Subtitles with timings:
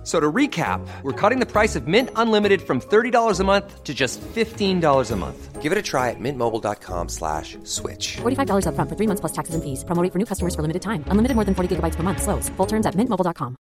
[0.00, 3.84] F- So to recap, we're cutting the price of Mint Unlimited from $30 a month
[3.84, 5.60] to just $15 a month.
[5.60, 8.16] Give it a try at mintmobile.com slash switch.
[8.22, 9.84] $45 upfront for three months plus taxes and fees.
[9.84, 11.04] Promo rate for new customers for limited time.
[11.08, 12.22] Unlimited more than 40 gigabytes per month.
[12.22, 12.48] Slows.
[12.56, 13.56] Full terms at mintmobile.com.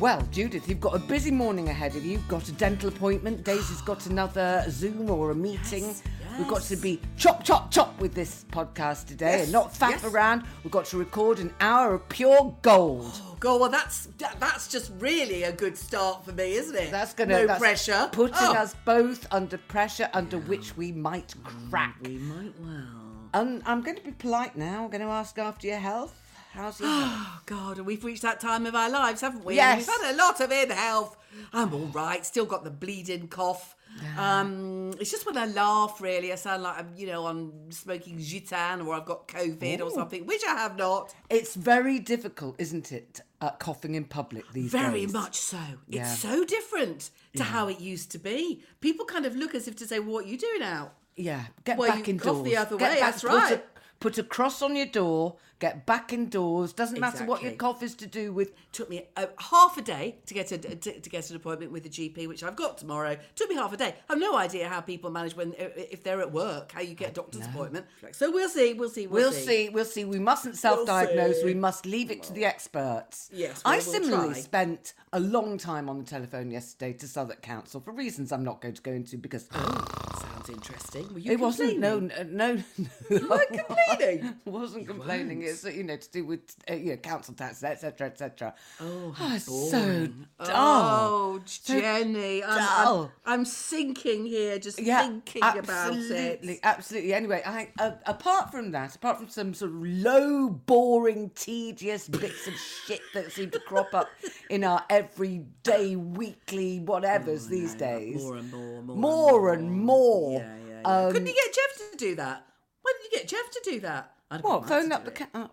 [0.00, 2.12] Well, Judith, you've got a busy morning ahead of you.
[2.12, 3.44] You've got a dental appointment.
[3.44, 5.92] Daisy's got another Zoom or a meeting.
[6.38, 9.90] We've got to be chop, chop, chop with this podcast today Yes, and not faff
[9.90, 10.04] yes.
[10.04, 10.44] around.
[10.62, 13.10] We've got to record an hour of pure gold.
[13.12, 16.90] Oh, God, well, that's that, that's just really a good start for me, isn't it?
[16.92, 18.08] That's going to no pressure.
[18.12, 18.54] putting Oh.
[18.54, 21.96] us both under pressure under which we might crack.
[22.02, 22.86] We might well.
[23.34, 24.84] Um, I'm going to be polite now.
[24.84, 26.18] I'm going to ask after your health.
[26.52, 27.10] How's your health?
[27.12, 29.56] Oh God, we've reached that time of our lives, haven't we?
[29.56, 29.78] Yes.
[29.88, 31.16] We've had a lot of ill health.
[31.52, 32.24] I'm all right.
[32.24, 33.74] Still got the bleeding cough.
[34.18, 38.18] Um, it's just when I laugh, really, I sound like I'm, you know, I'm smoking
[38.18, 41.14] Gitanes or I've got COVID or something, which I have not.
[41.30, 45.10] It's very difficult, isn't it, uh, coughing in public these Very days?
[45.12, 45.58] Very much so.
[45.88, 46.02] Yeah.
[46.02, 48.62] It's so different to how it used to be.
[48.80, 51.78] People kind of look as if to say, "What are you doing out?" Yeah, get
[51.78, 52.36] Well, back you indoors.
[52.36, 53.64] cough the other Get way, back- that's right.
[54.00, 55.36] Put a cross on your door.
[55.58, 56.72] Get back indoors.
[56.72, 58.52] Doesn't matter what your cough is to do with.
[58.70, 61.84] took me a, half a day to get a, to, to get an appointment with
[61.84, 63.16] a GP, which I've got tomorrow.
[63.34, 63.96] Took me half a day.
[64.08, 66.94] I've no idea how people manage when uh, uh, if they're at work, how you
[66.94, 67.86] get a doctor's appointment.
[68.12, 68.74] So we'll see.
[68.74, 69.08] We'll see.
[69.08, 69.68] We'll, We'll see.
[69.68, 70.04] We'll see.
[70.04, 71.42] We mustn't self-diagnose.
[71.42, 73.28] We must leave it to the experts.
[73.32, 74.40] Yes, I well, we'll similarly try.
[74.40, 78.60] spent a long time on the telephone yesterday to Southwark Council for reasons I'm not
[78.60, 80.07] going to go into because oh,
[80.48, 81.12] Interesting.
[81.12, 81.78] Were you it wasn't.
[81.78, 82.36] No, complaining?
[82.36, 82.62] no, no.
[83.10, 84.34] You weren't complaining.
[84.44, 85.42] Wasn't complaining.
[85.42, 86.40] It's you know to do with
[86.70, 88.54] uh, you know council tax, etc., etc.
[88.80, 90.46] Oh, it's so dull.
[90.48, 93.12] Oh, So Jenny, I'm, dull.
[93.26, 96.60] I'm, I'm sinking here just yeah, thinking about it.
[96.62, 97.14] absolutely.
[97.14, 102.46] Anyway, I, uh, apart from that, apart from some sort of low, boring, tedious bits
[102.46, 102.54] of
[102.86, 104.08] shit that seem to crop up
[104.50, 110.37] in our everyday, weekly, whatevers these days, More and more, more, more and more.
[110.38, 111.04] Yeah, yeah, yeah.
[111.06, 112.44] Um, Couldn't you get Jeff to do that?
[112.82, 114.12] Why didn't you get Jeff to do that?
[114.30, 114.68] I'd What?
[114.68, 115.14] Phone up the it.
[115.16, 115.48] ca- oh,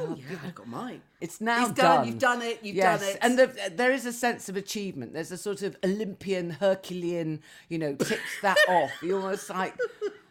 [0.00, 1.02] Oh, yeah, I've got mine.
[1.20, 3.00] It's now He's done, you've done it, you've yes.
[3.00, 3.18] done it.
[3.22, 5.12] And the, there is a sense of achievement.
[5.12, 8.90] There's a sort of Olympian, Herculean, you know, tips that off.
[9.02, 9.74] You're almost like,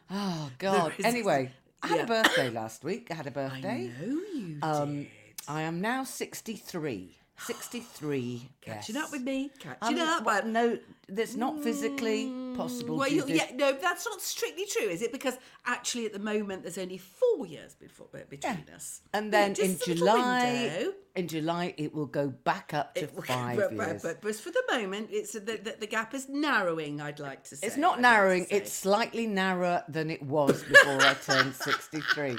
[0.09, 0.93] oh God.
[1.03, 1.51] Anyway,
[1.83, 2.03] I had yeah.
[2.03, 3.07] a birthday last week.
[3.11, 3.91] I had a birthday.
[3.99, 5.07] I know you Um, did.
[5.49, 7.17] I am now 63.
[7.37, 8.49] 63.
[8.61, 9.05] Catching yes.
[9.05, 10.23] up with me, I'm- catching up.
[10.23, 10.77] well, no,
[11.11, 12.97] that's not physically possible.
[12.97, 15.11] Well, you, yeah, no, that's not strictly true, is it?
[15.11, 19.01] Because actually, at the moment, there's only four years before uh, between us.
[19.13, 23.07] And Yeah, then in a little July, in July, it will go back up to
[23.07, 24.01] five but, years.
[24.01, 27.01] But, but, for the moment, it's the, the, the gap is narrowing.
[27.01, 27.67] I'd like to say.
[27.67, 28.57] It's not I'd narrowing, say.
[28.57, 32.37] it's slightly narrower than it was before I turned 63.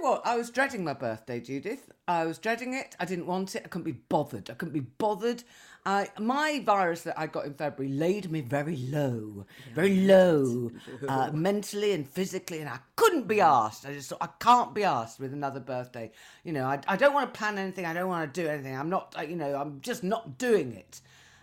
[0.00, 0.26] You what?
[0.26, 1.90] I was dreading my birthday, Judith.
[2.08, 2.96] I was dreading it.
[2.98, 3.62] I didn't want it.
[3.66, 4.48] I couldn't be bothered.
[4.48, 5.42] I couldn't be bothered.
[5.84, 9.44] I, my virus that I got in February laid me very low,
[9.74, 10.70] very low,
[11.06, 13.86] uh, mentally and physically, and I couldn't be asked.
[13.86, 16.12] I just thought, I can't be asked with another birthday.
[16.44, 17.84] You know, I, I don't want to plan anything.
[17.84, 18.76] I don't want to do anything.
[18.76, 21.02] I'm not, you know, I'm just not doing it.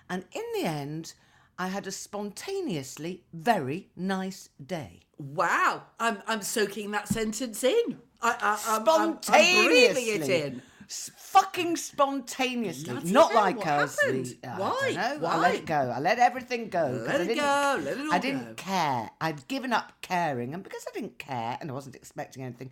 [0.10, 1.14] And in the end,
[1.60, 5.02] I had a spontaneously very nice day.
[5.20, 8.00] Wow, I'm I'm soaking that sentence in.
[8.22, 10.02] I, I, I'm, I'm, I'm Spontaneously.
[10.04, 10.62] it in.
[10.90, 12.92] S- fucking spontaneously.
[12.94, 13.96] Bloody Not hell, like us.
[13.98, 14.94] the- I Why?
[14.96, 15.28] don't know.
[15.28, 15.76] I let it go.
[15.96, 17.04] I let everything go.
[17.06, 18.12] Let it go, let it all go.
[18.14, 18.54] I didn't go.
[18.56, 19.10] care.
[19.20, 20.54] I'd given up caring.
[20.54, 22.72] And because I didn't care and I wasn't expecting anything,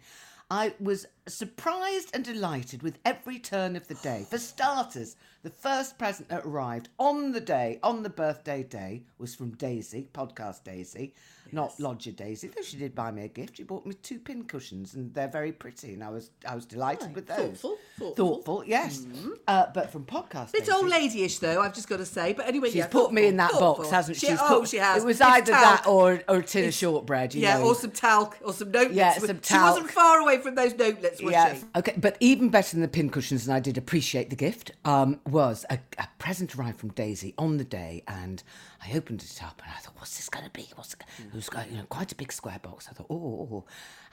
[0.50, 4.26] I was surprised and delighted with every turn of the day.
[4.30, 9.36] For starters, the first present that arrived on the day, on the birthday day, was
[9.36, 11.14] from Daisy, podcast Daisy,
[11.52, 12.48] not Lodger Daisy.
[12.48, 15.28] Though she did buy me a gift, she bought me two pin cushions, and they're
[15.28, 17.38] very pretty, and I was I was delighted with those.
[17.38, 18.16] thoughtful, thoughtful.
[18.16, 19.06] thoughtful, yes.
[19.48, 22.34] Uh, but from podcast, Bit Daisy, old ladyish though, I've just got to say.
[22.34, 24.26] But anyway, She's yeah, put me in that thoughtful, box, hasn't she?
[24.26, 25.04] She, She's oh, put- she has.
[25.04, 27.36] It was It's either that or, or a tin of shortbread.
[27.36, 27.68] You yeah, know.
[27.68, 28.96] or some talc or some notelets.
[28.96, 31.54] Yeah, some She wasn't far away from those notelets, was yeah.
[31.54, 31.62] she?
[31.76, 35.20] Okay, but even better than the pin cushions, and I did appreciate the gift, um,
[35.36, 38.42] was a, a present arrived from Daisy on the day, and
[38.82, 40.70] I opened it up, and I thought, "What's this going to be?
[40.76, 43.50] What's it, it was you know quite a big square box." I thought, "Oh, oh,
[43.52, 43.64] oh."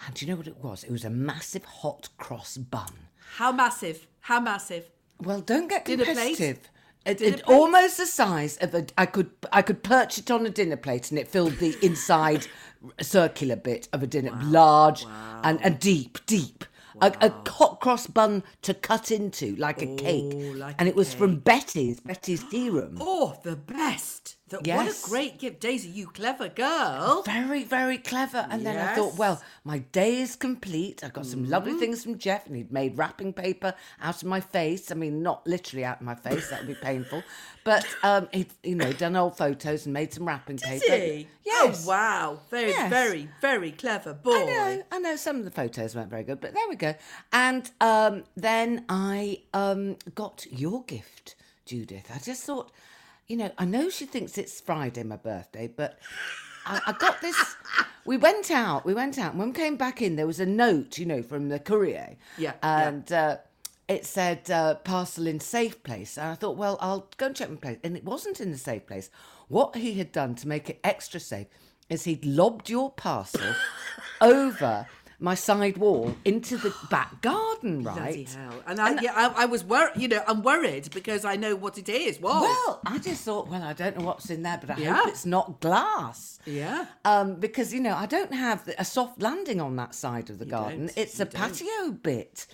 [0.04, 0.82] and do you know what it was?
[0.82, 2.92] It was a massive hot cross bun.
[3.36, 4.08] How massive?
[4.18, 4.90] How massive?
[5.20, 6.36] Well, don't get Dinner plate?
[6.36, 6.68] competitive.
[7.06, 8.84] It, Dinner it almost the size of a.
[8.98, 12.48] I could I could perch it on a dinner plate, and it filled the inside
[13.00, 15.06] circular bit of a dinner, large
[15.44, 16.64] and and deep, deep.
[17.00, 20.90] A, a hot cross bun to cut into like a cake, Oh, like and a
[20.90, 21.36] it was from.
[21.38, 22.98] Betty's Betty's Tea Room.
[23.00, 24.36] Oh, the best.
[24.60, 25.60] The, What a great gift.
[25.60, 27.22] Daisy, you clever girl.
[27.22, 28.46] Very, very clever.
[28.50, 31.02] And then I thought, well, my day is complete.
[31.04, 31.50] I got some Mm-hmm.
[31.50, 34.90] lovely things from Jeff, and he'd made wrapping paper out of my face.
[34.90, 37.22] I mean, not literally out of my face, that would be painful.
[37.64, 40.84] But um, he'd, you know, done old photos and made some wrapping paper.
[40.86, 41.28] Did he?
[41.44, 41.84] Yes.
[41.84, 42.40] Oh, wow.
[42.50, 42.90] Very, Yes.
[42.90, 44.32] very, very clever boy.
[44.32, 45.16] I know, I know.
[45.16, 46.94] Some of the photos weren't very good, but there we go.
[47.32, 51.34] And um, then I um, got your gift,
[51.66, 52.10] Judith.
[52.14, 52.70] I just thought,
[53.32, 55.98] you know, I know she thinks it's Friday, my birthday, but
[56.66, 57.36] I, I got this.
[58.04, 58.84] We went out.
[58.84, 59.30] We went out.
[59.30, 62.16] And when we came back in, there was a note, you know, from the courier.
[62.36, 62.88] Yeah, yeah.
[62.88, 63.36] And uh,
[63.86, 66.18] it said uh, parcel in safe place.
[66.18, 67.78] And I thought, well, I'll go and check my place.
[67.84, 69.08] And it wasn't in the safe place.
[69.46, 71.46] What he had done to make it extra safe
[71.88, 73.54] is he'd lobbed your parcel
[74.20, 74.88] over
[75.22, 78.28] my side wall into the back garden, Bloody right?
[78.30, 78.62] hell.
[78.66, 81.78] And I, yeah, I, I was worried, you know, I'm worried because I know what
[81.78, 82.18] it is.
[82.18, 82.40] Whoa.
[82.42, 84.96] Well, I just thought, well, I don't know what's in there, but I Yeah.
[84.96, 86.40] hope it's not glass.
[86.44, 86.86] Yeah.
[87.04, 90.44] Um, because you know, I don't have a soft landing on that side of the
[90.46, 90.86] garden.
[90.86, 92.46] don't, It's you a patio bit.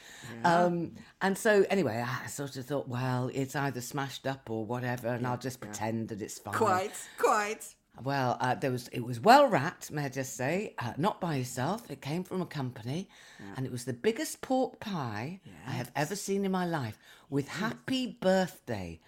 [0.45, 0.93] Um,
[1.23, 5.27] and so anyway, I sort of thought, well, it's either smashed up or whatever, and
[5.27, 6.55] I'll just pretend that it's fine.
[6.55, 7.75] Quite, quite.
[8.03, 11.37] Well, uh, there was it was well wrapped, may I just say, uh, not by
[11.37, 11.91] yourself.
[11.91, 13.09] It came from a company,
[13.57, 16.99] and it was the biggest pork pie I have ever seen in my life,
[17.31, 19.01] with "Happy Birthday"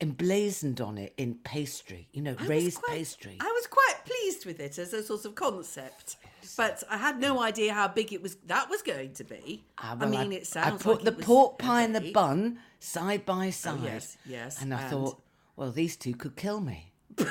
[0.00, 2.08] emblazoned on it in pastry.
[2.12, 3.36] You know, I raised quite- pastry.
[3.40, 6.16] I was quite pleased with it as a sort of concept,
[6.56, 8.36] but I had no idea how big it was.
[8.46, 9.64] That was going to be.
[9.76, 10.80] I well, mean, it sounds.
[10.80, 13.80] I put like the pork pie and the bun side by side.
[13.82, 15.20] yes, yes, And I and- thought,
[15.56, 16.92] well, these two could kill me.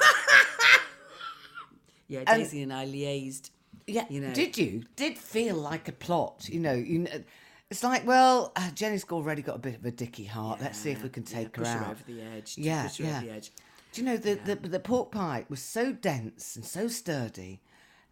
[2.08, 3.52] Yeah, Daisy and I liaised.
[3.86, 4.34] Yeah, You know.
[4.34, 4.84] did you?
[4.96, 6.74] Did feel like a plot, you know?
[6.74, 7.24] You know,
[7.70, 10.60] it's like, well, uh, Jenny's already got a bit of a dicky heart.
[10.62, 12.58] Let's see if we can Yeah, take push her her out over the edge.
[12.58, 13.18] Yeah, her yeah.
[13.18, 13.52] over the edge.
[13.94, 17.62] Do you know the, the the pork pie was so dense and so sturdy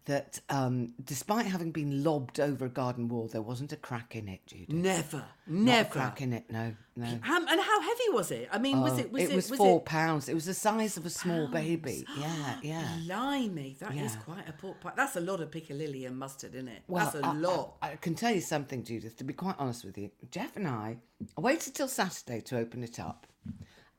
[0.06, 4.28] that, um, despite having been lobbed over a garden wall, there wasn't a crack in
[4.28, 4.66] it, Judy.
[4.72, 5.90] Never, Not a never.
[5.90, 6.50] crack in it.
[6.50, 7.06] No, no.
[7.20, 8.48] How, and how heavy was it?
[8.50, 9.12] I mean, was Oh, it?
[9.12, 9.34] Was it?
[9.34, 10.28] was, was four it, pounds.
[10.28, 12.06] It was the size of a small baby.
[12.18, 12.98] Yeah, yeah.
[13.06, 14.20] Blimey, that is Yeah.
[14.24, 14.92] quite a pork pie.
[14.96, 16.82] That's a lot of piccalilli and mustard, isn't it?
[16.88, 17.76] Well, That's a I- I- lot.
[17.82, 19.16] I, can tell you something, Judith.
[19.18, 20.96] To be quite honest with you, Jeff and I,
[21.36, 23.26] I waited till Saturday to open it up,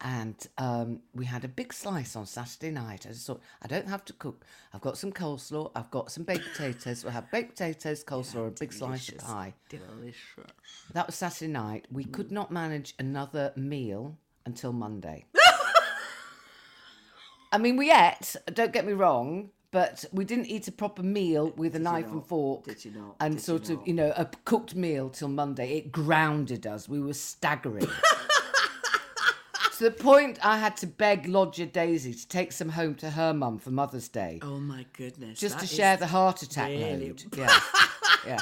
[0.01, 3.05] and um, we had a big slice on Saturday night.
[3.05, 4.45] I just thought I don't have to cook.
[4.73, 5.71] I've got some coleslaw.
[5.75, 7.03] I've got some baked potatoes.
[7.03, 9.53] We'll have baked potatoes, coleslaw, and a big slice of pie.
[9.69, 10.51] Delicious.
[10.93, 11.85] That was Saturday night.
[11.91, 15.25] We could not manage another meal until Monday.
[17.51, 21.53] I mean, we ate, don't get me wrong, but we didn't eat a proper meal
[21.55, 22.65] with a knife and fork.
[22.65, 23.15] Did you not?
[23.19, 23.87] And Did you sort of, not?
[23.87, 25.77] you know, a cooked meal till Monday.
[25.77, 26.87] It grounded us.
[26.87, 27.87] We were staggering.
[29.77, 33.33] to the point I had to beg Lodger Daisy to take some home to her
[33.33, 34.39] mum for Mother's Day.
[34.41, 35.39] Oh my goodness.
[35.39, 37.23] just to share the heart attack really- load.
[37.37, 37.59] Yeah.
[38.25, 38.39] yeah.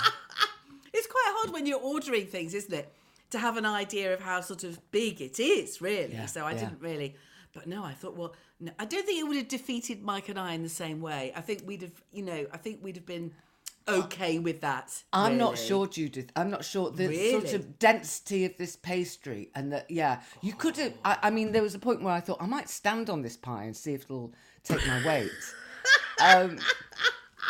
[0.93, 2.91] It's quite hard when you're ordering things, isn't it?
[3.31, 6.13] To have an idea of how sort of big it is, really.
[6.13, 6.59] Yeah, so I yeah.
[6.59, 7.15] didn't really.
[7.53, 10.39] But no, I thought, well, no, I don't think it would have defeated Mike and
[10.39, 11.33] I in the same way.
[11.35, 13.33] I think we'd have, you know, I think we'd have been
[13.87, 15.03] okay with that.
[15.13, 16.31] I'm not sure, Judith.
[16.35, 19.89] I'm not sure the sort of density of this pastry and that.
[19.89, 20.93] Yeah, you could have.
[21.03, 23.37] I, I mean, there was a point where I thought I might stand on this
[23.37, 25.31] pie and see if it'll take my weight.
[26.23, 26.59] um,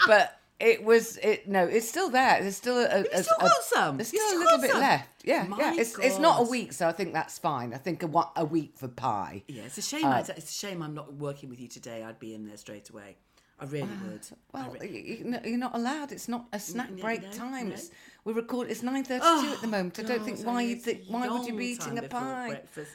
[0.07, 1.47] but it was it.
[1.47, 2.41] No, it's still there.
[2.41, 2.85] There's still a.
[2.85, 3.97] a, you still a- got some.
[3.97, 4.79] There's You still a little bit some.
[4.79, 5.09] left.
[5.23, 5.73] Yeah, My yeah.
[5.75, 7.73] It's it's not a week, so I think that's fine.
[7.73, 9.43] I think a a week for pie.
[9.47, 10.05] Yeah, it's a shame.
[10.05, 12.03] I, it's a shame I'm not working with you today.
[12.03, 13.17] I'd be in there straight away.
[13.59, 14.27] I really would.
[14.53, 16.11] Well, re- you, you, you're not allowed.
[16.11, 17.69] It's not a snack no, break no, time.
[17.69, 17.75] no.
[17.75, 17.89] It's,
[18.25, 18.69] we record.
[18.69, 19.97] It's nine thirty-two Oh, at the moment.
[19.99, 22.49] I don't think why you think why would you be eating a pie?
[22.49, 22.91] Breakfast.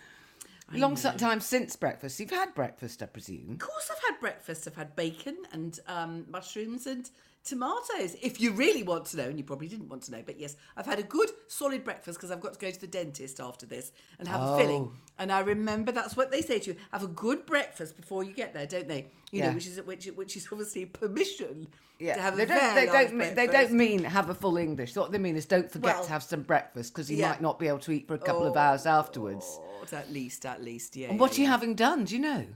[0.73, 1.13] I Long know.
[1.17, 2.21] time since breakfast.
[2.21, 3.53] You've had breakfast, I presume.
[3.53, 4.69] Of course, I've had breakfast.
[4.69, 7.11] I've had bacon and um, mushrooms and
[7.45, 8.17] tomatoes.
[8.23, 10.57] If you really want to know, and you probably didn't want to know, but yes,
[10.77, 13.67] I've had a good solid breakfast because I've got to go to the dentist after
[13.67, 14.83] this and have a filling.
[14.83, 14.93] Oh.
[15.19, 18.33] And I remember that's what they say to you: have a good breakfast before you
[18.33, 19.07] get there, don't they?
[19.31, 19.49] You Yeah.
[19.49, 21.69] know, which is which which is obviously permission
[21.99, 22.75] Yeah, to have they a don't.
[22.75, 23.15] They don't.
[23.15, 24.97] Mean, they don't mean have a full English.
[24.97, 27.31] What they mean is don't forget Well, to have some breakfast because you yeah.
[27.31, 29.59] might not be able to eat for a couple of oh, hours afterwards.
[29.61, 31.09] Oh, at least, at least, yeah.
[31.09, 32.05] And what yeah, are you having done?
[32.05, 32.47] Do you know?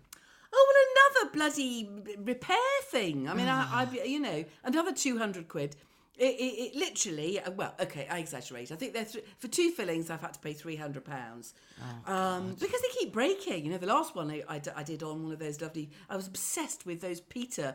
[0.56, 2.56] Oh well, another bloody repair
[2.90, 3.28] thing.
[3.28, 5.74] I mean, I, I, you know, another two hundred quid.
[6.16, 7.40] It, it, it literally.
[7.40, 8.70] uh, Well, okay, I exaggerate.
[8.70, 10.10] I think they're th- for two fillings.
[10.10, 11.54] I've had to pay three hundred pounds
[12.06, 13.64] um, because they keep breaking.
[13.64, 15.90] You know, the last one I did on one of those lovely.
[16.08, 17.74] I was obsessed with those pita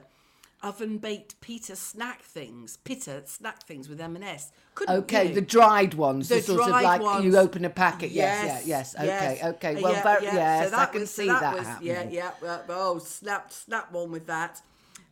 [0.62, 4.52] oven baked pita snack things, pita snack things with M&S.
[4.88, 5.34] Okay, you?
[5.36, 7.26] the dried ones, the, The sort of dried like ones.
[7.26, 8.12] you open a packet.
[8.12, 8.96] Yes, yes, yes.
[8.98, 9.76] Okay, okay.
[9.78, 10.34] Uh, Well, yeah, very, yeah.
[10.36, 12.12] yes, So I can was- so see that, was, happening.
[12.12, 12.48] Yeah, yeah.
[12.50, 14.62] uh, Oh, snap, snap one with that.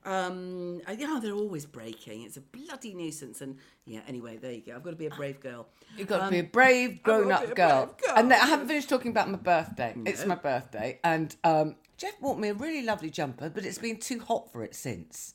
[0.06, 2.24] Um, uh, yeah, they're always breaking.
[2.24, 3.42] It's a bloody nuisance.
[3.42, 4.76] And yeah, anyway, there you go.
[4.76, 5.68] I've got to be a brave girl.
[5.98, 7.88] You've got to Um, be a brave, grown up girl.
[7.88, 9.94] girl, And I haven't finished talking about my birthday.
[10.06, 11.00] It's my birthday.
[11.04, 14.64] And um, Jeff bought me a really lovely jumper, but it's been too hot for
[14.64, 15.34] it since.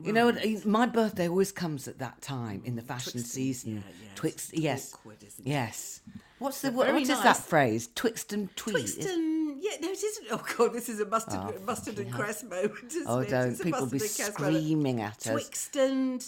[0.00, 0.32] You know,
[0.64, 3.76] my birthday always comes at that time in the fashion season.
[3.76, 5.50] yeah, yeah, Twixt, yes, awkward, isn't it?
[5.50, 6.00] yes.
[6.38, 7.22] What's the what, what is nice.
[7.24, 7.88] that phrase?
[7.96, 8.76] Twixt and tweed.
[8.76, 10.26] Twixt and yeah, no, it isn't.
[10.30, 12.84] Oh god, this is a mustard, oh, mustard and cress moment.
[12.86, 13.28] Isn't oh, it?
[13.28, 14.56] don't people be cress moment.
[14.56, 15.32] screaming at us?
[15.32, 16.24] Twixt and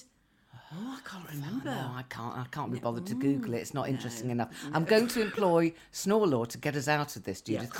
[0.72, 1.64] oh, I can't remember.
[1.70, 2.36] No, I can't.
[2.36, 3.58] I can't be bothered to Google it.
[3.58, 4.50] It's not interesting enough.
[4.72, 7.70] I'm going to employ Snore Law to get us out of this, Judith.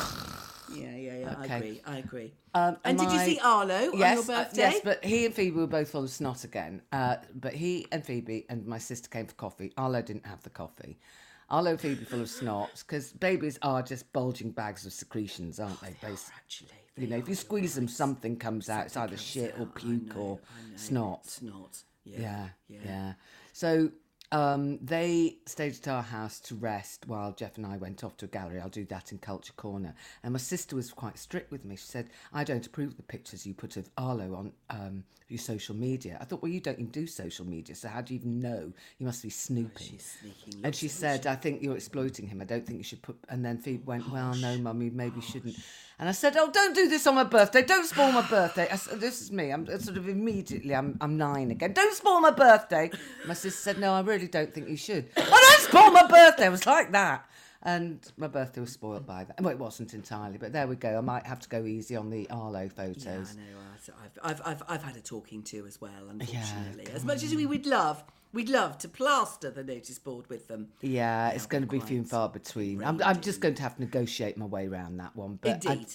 [0.73, 1.35] Yeah, yeah, yeah.
[1.37, 1.56] I Okay.
[1.56, 1.80] agree.
[1.85, 2.32] I agree.
[2.54, 4.59] Um, and did you see Arlo yes, on your uh, birthday?
[4.61, 6.82] yes, but he and Phoebe were both full of snot again.
[6.92, 9.73] Uh, but he and Phoebe and my sister came for coffee.
[9.76, 10.99] Arlo didn't have the coffee.
[11.49, 15.80] Arlo and Phoebe full of snot because babies are just bulging bags of secretions, aren't
[15.80, 15.97] they?
[16.00, 18.87] Basically, actually, you know, if you squeeze them, something comes out.
[18.87, 20.38] It's either shit or puke or
[20.76, 21.26] snot.
[21.26, 21.82] Snot.
[22.04, 22.49] Yeah.
[22.69, 23.12] Yeah, yeah.
[23.52, 23.90] So
[24.33, 28.26] um, they stayed at our house to rest while Jeff and I went off to
[28.26, 28.61] a gallery.
[28.61, 29.95] I'll do that in Culture Corner.
[30.23, 31.76] And my sister was quite strict with me.
[31.76, 35.38] She said, I don't approve of the pictures you put of Arlo on um, your
[35.38, 36.16] social media.
[36.21, 38.73] I thought, well, you don't even do social media, so how do you even know?
[38.99, 39.99] You must be snooping.
[39.99, 42.40] sneaking and she said, I think you're exploiting him.
[42.40, 43.16] I don't think you should put.
[43.28, 45.57] And then Phoebe went, well, no, mum, you maybe shouldn't.
[46.00, 47.61] And I said, oh, don't do this on my birthday.
[47.62, 48.66] Don't spoil my birthday.
[48.73, 49.50] I said, this is me.
[49.50, 51.75] I'm sort of immediately, I'm, I'm nine again.
[51.75, 52.90] Don't spoil my birthday.
[53.28, 55.11] My sister said, no, I really don't think you should.
[55.19, 56.47] Oh, don't spoil my birthday.
[56.47, 57.28] I was like that.
[57.62, 59.38] And my birthday was spoiled by that.
[59.42, 60.97] Well, it wasn't entirely, but there we go.
[60.97, 63.04] I might have to go easy on the Arlo photos.
[63.04, 63.59] Yeah, I know.
[63.61, 66.87] I- I've, I've, I've, I've had a talking to as well, unfortunately.
[66.95, 70.68] as much as we would love, we'd love to plaster the notice board with them.
[70.80, 72.82] Yeah, it's going to be few and far between.
[72.84, 75.38] I'm, I'm just going to have to negotiate my way around that one.
[75.40, 75.88] But I- Indeed.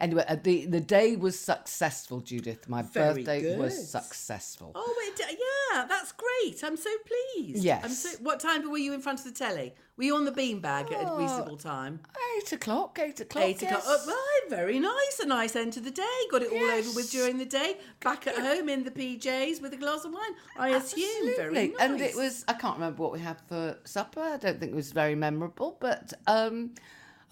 [0.00, 2.68] anyway, uh, the the day was successful, Judith.
[2.68, 4.72] My Very birthday was successful.
[4.74, 6.62] Oh, it, yeah, that's great.
[6.64, 6.90] I'm so
[7.34, 7.64] pleased.
[7.64, 7.84] Yes.
[7.84, 9.74] I'm so, what time were you in front of the telly?
[9.98, 12.00] Were you on the beanbag at a Oh, reasonable time?
[12.38, 12.98] Eight o'clock.
[13.00, 13.44] Eight o'clock.
[13.44, 13.82] Eight o'clock.
[13.84, 14.04] yes.
[14.08, 15.20] Oh, right, very nice.
[15.22, 16.02] A nice end to the day.
[16.30, 17.76] Got it all over with during the day.
[18.00, 20.32] Back at home in the PJs with a glass of wine.
[20.58, 21.36] I assume.
[21.36, 21.68] Very Absolutely.
[21.68, 21.76] nice.
[21.80, 24.20] And it was, I can't remember what we had for supper.
[24.20, 26.70] I don't think it was very memorable, but, um,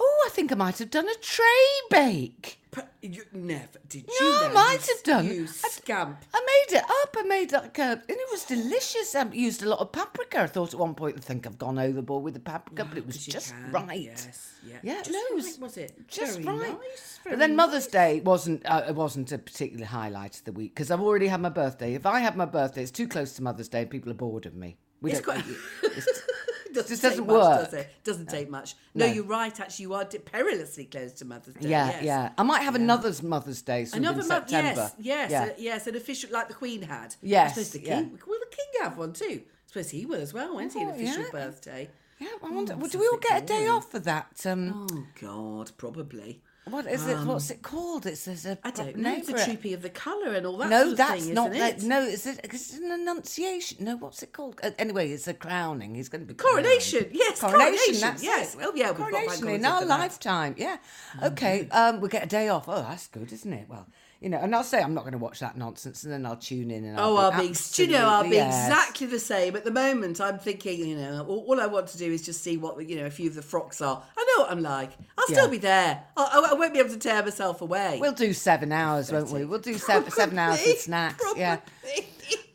[0.01, 1.45] oh, I think I might have done a tray
[1.91, 2.57] bake.
[2.71, 4.33] P- You never did No, you?
[4.45, 5.27] I might you have done.
[5.27, 6.25] You I- scamp.
[6.33, 7.17] I made it up.
[7.19, 9.15] I made like a, and it was delicious.
[9.17, 10.43] I used a lot of paprika.
[10.43, 13.07] I thought at one point, I think I've gone overboard with the paprika, but it
[13.07, 14.01] was just can, right.
[14.01, 14.77] yes, yeah.
[14.85, 16.09] yeah, Just no, it was, right, was it?
[16.09, 16.79] just Very right.
[16.79, 17.93] nice, but then Mother's nice.
[17.93, 18.65] Day wasn't.
[18.65, 21.95] Uh, it wasn't a particular highlight of the week because I've already had my birthday.
[21.95, 24.47] If I have my birthday, it's too close to Mother's Day, and people are bored
[24.47, 24.77] of me.
[25.03, 25.35] We It's don't.
[25.43, 25.49] quite-
[25.83, 26.07] it's-
[26.75, 27.65] Doesn't just doesn't much, work.
[27.65, 27.91] Does it?
[28.05, 28.75] Doesn't take much.
[28.95, 29.13] No, No.
[29.13, 29.59] you're right.
[29.61, 31.69] Actually, you are perilously close to Mother's Day.
[31.69, 32.03] yeah, yes.
[32.05, 32.33] yeah.
[32.39, 34.91] I might have another's Mother's Day Another of in month, September.
[34.99, 35.43] yes, yes, Yeah.
[35.45, 37.15] uh, yes, an official like the Queen had.
[37.23, 37.95] Yes, I the yeah.
[38.01, 38.19] King.
[38.27, 39.43] Will the King have one too?
[39.45, 40.81] I suppose he will as well, won't he?
[40.81, 41.31] An Oh, official yeah.
[41.31, 41.91] birthday.
[42.19, 42.75] yeah, I wonder.
[42.75, 44.45] Oh, well, do we all get a day off for that?
[44.47, 46.43] Um, Oh God, probably.
[46.67, 47.19] What is it?
[47.27, 48.07] What's it called?
[48.07, 49.15] It's there's a Um, I don't know.
[49.15, 49.45] It's the it.
[49.45, 50.69] troopy of the colour and all that.
[50.69, 51.83] no, that's thing, not isn't that.
[51.83, 51.87] it?
[51.87, 53.85] No, it's, a, it's an annunciation.
[53.85, 54.61] No, what's it called?
[54.63, 55.95] Uh, anyway, it's a crowning.
[55.95, 57.15] He's going to be Coronation, crowned.
[57.17, 57.73] yes, coronation.
[57.77, 58.55] coronation, That's yes.
[58.55, 58.59] it.
[58.59, 60.55] Well, yeah, coronation in our lifetime.
[60.59, 60.77] Yeah.
[61.23, 61.69] Okay.
[61.71, 62.69] Um, we get a day off.
[62.69, 63.67] Oh, that's good, isn't it?
[63.69, 63.87] Well,
[64.21, 66.37] you know, and I'll say I'm not going to watch that nonsense, and then I'll
[66.37, 68.67] tune in and I'll Oh, be I'll be, do you know, I'll be yes.
[68.67, 69.57] exactly the same.
[69.57, 72.43] At the moment, I'm thinking, you know, all, all I want to do is just
[72.43, 74.03] see what, you know, a few of the frocks are.
[74.19, 74.91] I know what I'm like.
[75.17, 76.05] I'll still be there.
[76.19, 77.99] I, I, I won't be able to tear myself away.
[77.99, 79.47] We'll do seven hours, won't we?
[79.47, 81.25] We'll do seven, seven hours Probably, with snacks.
[81.37, 81.61] Yeah.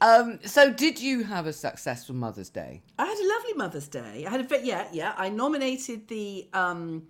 [0.02, 2.84] Um, so, did you have a successful Mother's Day?
[3.00, 4.26] I had a lovely Mother's Day.
[4.28, 5.14] I had a yeah, yeah.
[5.18, 7.08] I nominated the um,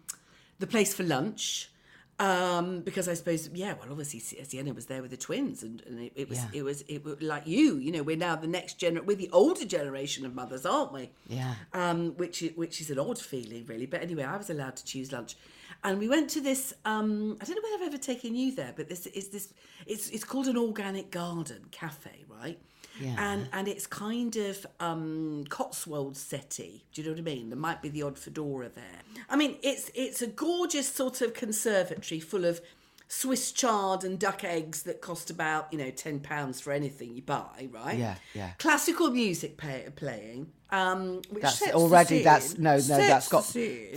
[0.59, 1.71] the place for lunch
[2.19, 3.74] um, because I suppose yeah.
[3.74, 6.50] Well, obviously Sienna was there with the twins, and, and it, it was Yeah.
[6.53, 7.77] it was it was like you.
[7.77, 9.03] You know, we're now the next gener.
[9.05, 11.10] We're the older generation of mothers, aren't we?
[11.27, 11.55] Yeah.
[11.74, 13.86] Um, which which is an odd feeling, really.
[13.86, 15.36] But anyway, I was allowed to choose lunch.
[15.84, 16.74] And we went to this.
[16.86, 19.53] Um, I don't know whether I've ever taken you there, but this is this.
[19.86, 22.57] It's it's called an organic garden cafe, right?
[22.99, 23.15] Yeah.
[23.17, 26.81] And and it's kind of um, Cotswold setty.
[26.93, 27.49] Do you know what I mean?
[27.49, 29.01] There might be the odd fedora there.
[29.29, 32.61] I mean, it's it's a gorgeous sort of conservatory full of
[33.07, 37.21] Swiss chard and duck eggs that cost about you know ten pounds for anything you
[37.21, 37.97] buy, right?
[37.97, 38.51] Yeah, yeah.
[38.57, 40.51] Classical music pay, playing.
[40.72, 42.24] Um, which That's already.
[42.24, 42.79] That's no, no.
[42.79, 43.45] Sets That's got.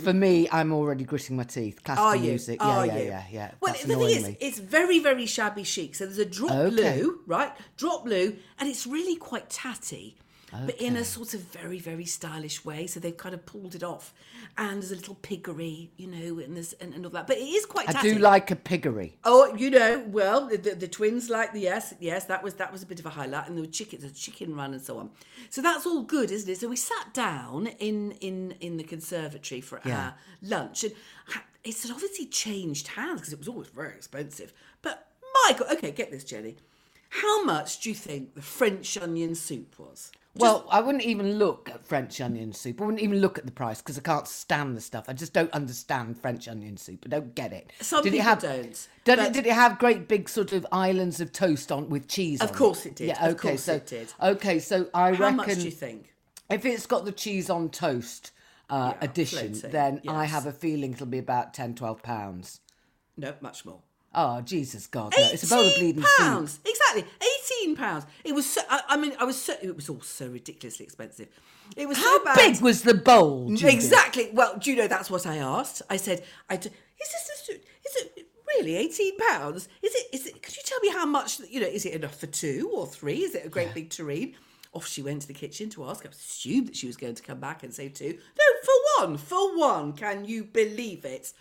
[0.03, 1.83] For me, I'm already gritting my teeth.
[1.83, 2.59] Classical music.
[2.61, 3.03] Yeah, yeah, you?
[3.05, 3.51] yeah, yeah.
[3.59, 4.37] Well, That's the thing is, me.
[4.39, 5.95] it's very, very shabby chic.
[5.95, 6.99] So there's a drop Okay.
[7.01, 7.51] blue, right?
[7.77, 10.15] Drop blue, and it's really quite tatty,
[10.51, 12.87] but in a sort of very, very stylish way.
[12.87, 14.13] So they've kind of pulled it off,
[14.57, 17.27] and there's a little piggery, you know, and there's and, and all that.
[17.27, 17.89] But it is quite.
[17.89, 18.13] I tatty.
[18.13, 19.17] do like a piggery.
[19.23, 22.71] Oh, you know, well, the, the, the twins like the yes, yes, that was that
[22.71, 24.97] was a bit of a highlight, and there were chickens, a chicken run, and so
[24.97, 25.09] on.
[25.49, 26.59] So that's all good, isn't it?
[26.59, 29.99] So we sat down in in in the conservatory for Yeah.
[29.99, 30.93] our lunch, and
[31.63, 34.53] it's obviously changed hands because it was always very expensive.
[34.81, 35.07] But
[35.43, 36.55] my God, okay, get this, Jenny.
[37.09, 40.11] How much do you think the French onion soup was?
[40.39, 42.81] Well, I wouldn't even look at French onion soup.
[42.81, 45.05] I wouldn't even look at the price because I can't stand the stuff.
[45.07, 47.03] I just don't understand French onion soup.
[47.05, 47.71] I don't get it.
[47.81, 51.19] Some did it have, don't, Did it, did it have great big sort of islands
[51.19, 52.41] of toast on with cheese?
[52.41, 53.09] Of on course it did.
[53.09, 53.25] Yeah.
[53.27, 53.49] Of Okay.
[53.49, 54.13] course so it did.
[54.21, 54.59] okay.
[54.59, 56.13] So I How reckon much do you think?
[56.49, 58.31] if it's got the cheese on toast
[58.69, 59.07] uh, Yeah,
[59.71, 62.61] then I have a feeling it'll be about 10, 12 pounds.
[63.17, 63.81] No, much more.
[64.13, 65.13] Oh Jesus God!
[65.15, 66.17] No, it's a bowl of bleeding soup.
[66.17, 67.05] pounds exactly
[67.63, 70.27] 18 pounds it was so I, I mean i was so it was all so
[70.27, 71.27] ridiculously expensive
[71.77, 73.49] it was How so bad big was the bowl?
[73.49, 73.71] Judith?
[73.71, 77.45] exactly well do you know that's what i asked i said i is this a
[77.45, 77.63] suit?
[77.85, 81.39] is it really 18 pounds is it is it could you tell me how much
[81.47, 84.33] you know is it enough for two or three is it a great big tureen
[84.73, 87.21] off she went to the kitchen to ask i assumed that she was going to
[87.21, 91.31] come back and say two no for one for one can you believe it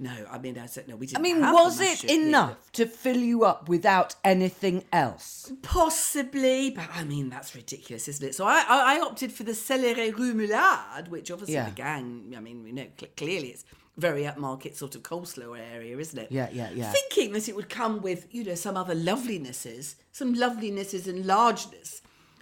[0.00, 3.18] no i mean i said no we didn't I mean, was it enough to fill
[3.18, 5.52] you up without anything else?
[5.62, 8.34] Possibly, but I mean that's ridiculous, isn't it?
[8.34, 11.66] So I, I, I opted for the celery remoulade, which obviously Yeah.
[11.66, 12.34] the gang.
[12.36, 13.64] I mean, you know, cl- clearly it's
[13.96, 16.28] very upmarket sort of coleslaw area, isn't it?
[16.30, 16.90] Yeah, yeah, yeah.
[16.92, 22.00] Thinking that it would come with you know some other lovelinesses, some lovelinesses and largeness,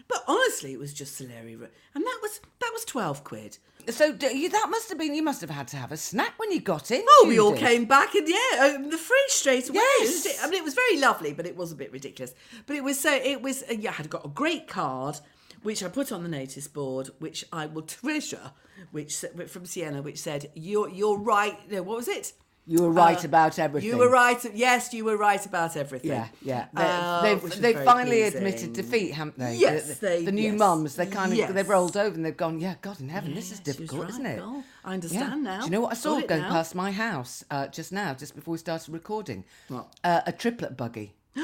[0.08, 3.58] but honestly, it was just celery, and that was that was twelve quid.
[3.90, 5.14] So you, that must have been.
[5.14, 7.02] You must have had to have a snack when you got in.
[7.08, 7.68] Oh, we all Judith.
[7.68, 9.80] came back and yeah, um, the fridge straight away.
[10.00, 10.42] Yes.
[10.42, 12.34] I mean, it was very lovely, but it was a bit ridiculous.
[12.66, 13.64] But it was so it was.
[13.70, 15.20] Yeah, I had got a great card,
[15.62, 18.52] which I put on the notice board, which I will treasure.
[18.92, 22.32] Which from Sienna, which said, "You're you're right." No, what was it?
[22.70, 23.88] You were right Uh, about everything.
[23.88, 24.38] You were right.
[24.54, 26.10] Yes, you were right about everything.
[26.10, 26.66] Yeah, yeah.
[26.74, 28.36] They, Uh, they've they've finally pleasing.
[28.36, 29.54] admitted defeat, haven't they?
[29.56, 30.58] Yes, the, the, they- the new yes.
[30.58, 30.94] mums.
[30.94, 31.50] They kind of Yes.
[31.52, 32.60] they've rolled over and they've gone.
[32.60, 34.42] Yeah, God in heaven, this is Yes, difficult, right, isn't it?
[34.84, 35.50] I understand Yeah.
[35.50, 35.58] now.
[35.60, 36.50] Do you know what I saw going now.
[36.50, 39.44] past my house uh, just now, just before we started recording?
[39.68, 39.86] What?
[40.04, 41.14] Uh, a triplet buggy.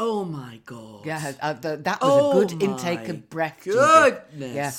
[0.00, 1.04] Oh my god.
[1.06, 3.58] Yeah, uh, the, that was Oh a good intake of breath.
[3.64, 4.54] Goodness.
[4.54, 4.70] Yeah.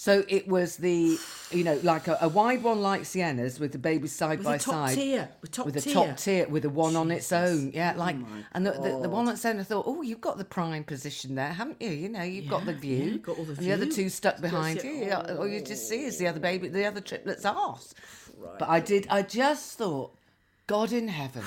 [0.00, 1.18] So it was the,
[1.50, 4.56] you know, like a, a wide one like Sienna's with the babies side With by
[4.56, 4.94] top side.
[4.94, 7.72] tier, with top tier with a top tier, with a one on its own.
[7.74, 10.20] Yeah, like, my and the, the, the one on its own, I thought, oh, you've
[10.20, 11.90] got the prime position there, haven't you?
[11.90, 12.96] You know, you've got the Yeah, view.
[13.10, 14.90] yeah, got all the and the other two stuck behind yeah.
[14.92, 14.96] you.
[15.06, 17.92] Yeah, All you just see is the other baby, the other triplet's arse.
[18.60, 20.16] But I did, I just thought,
[20.68, 21.42] God in heaven.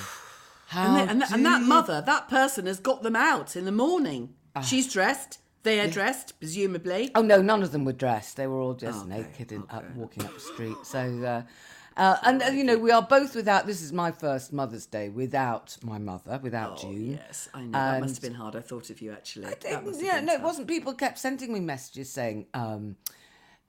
[0.68, 3.56] How And, then, and, that- and that you- mother, that person has got them out
[3.56, 4.34] in the morning.
[4.58, 4.60] Ah.
[4.60, 5.38] She's dressed.
[5.63, 7.12] They are dressed, presumably.
[7.15, 8.38] Oh no, none of them were dressed.
[8.38, 10.78] They were all just Okay, naked and up, walking up the street.
[10.84, 11.43] So, uh,
[11.97, 13.67] uh, and uh, you know, we are both without.
[13.67, 17.12] This is my first Mother's Day without my mother, without Oh, June.
[17.12, 17.71] yes, I know.
[17.71, 18.56] that must have been hard.
[18.56, 19.47] I thought of you, actually.
[19.47, 20.67] I think- yeah, no, it wasn't.
[20.67, 22.95] People kept sending me messages saying, um,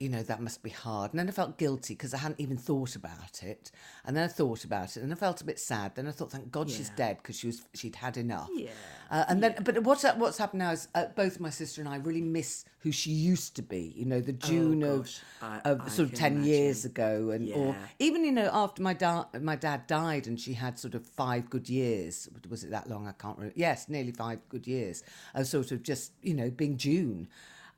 [0.03, 1.11] you know, that must be hard.
[1.11, 3.71] And then I felt guilty because I hadn't even thought about it.
[4.05, 5.95] And then I thought about it, and I felt a bit sad.
[5.95, 8.49] Then I thought, thank God she's dead because she was she'd had enough.
[8.53, 8.71] Yeah,
[9.09, 11.97] Uh, and then, but what's what's happened now is uh, both my sister and I
[11.97, 13.93] really miss who she used to be.
[13.95, 16.83] You know, the June of Oh, gosh, I- of I sort of can ten years
[16.91, 20.77] ago, and or even you know after my dad my dad died and she had
[20.77, 22.27] sort of five good years.
[22.49, 23.07] Was it that long?
[23.07, 23.53] I can't remember.
[23.57, 27.29] Yes, nearly five good years of sort of just you know being June,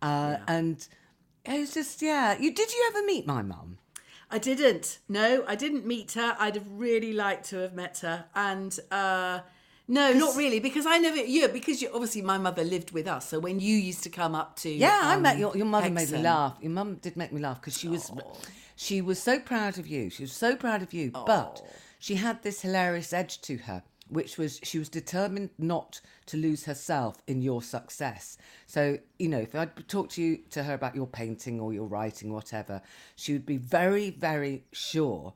[0.02, 0.88] uh, and
[1.48, 2.38] it was just yeah.
[2.38, 3.78] You did you ever meet my mum?
[4.32, 5.00] I didn't.
[5.08, 6.36] No, I didn't meet her.
[6.40, 8.26] I'd have really liked to have met her.
[8.36, 9.42] And uh
[9.88, 11.18] no, not really, because I never.
[11.18, 13.30] Yeah, because you, obviously my mother lived with us.
[13.30, 15.92] So when you used to come up to, Yeah, I met um, your your mother
[15.92, 16.58] made me Hexham- laugh.
[16.60, 18.12] Your mum did make me laugh because she was
[18.76, 20.10] she was so proud of you.
[20.10, 21.62] She was so proud of you, but
[22.00, 26.66] she had this hilarious edge to her, which was she was determined not to lose
[26.66, 28.38] herself in your success.
[28.68, 31.88] So you know, if I'd talk to you to her about your painting or your
[31.88, 32.82] writing, whatever,
[33.16, 35.34] she would be very very sure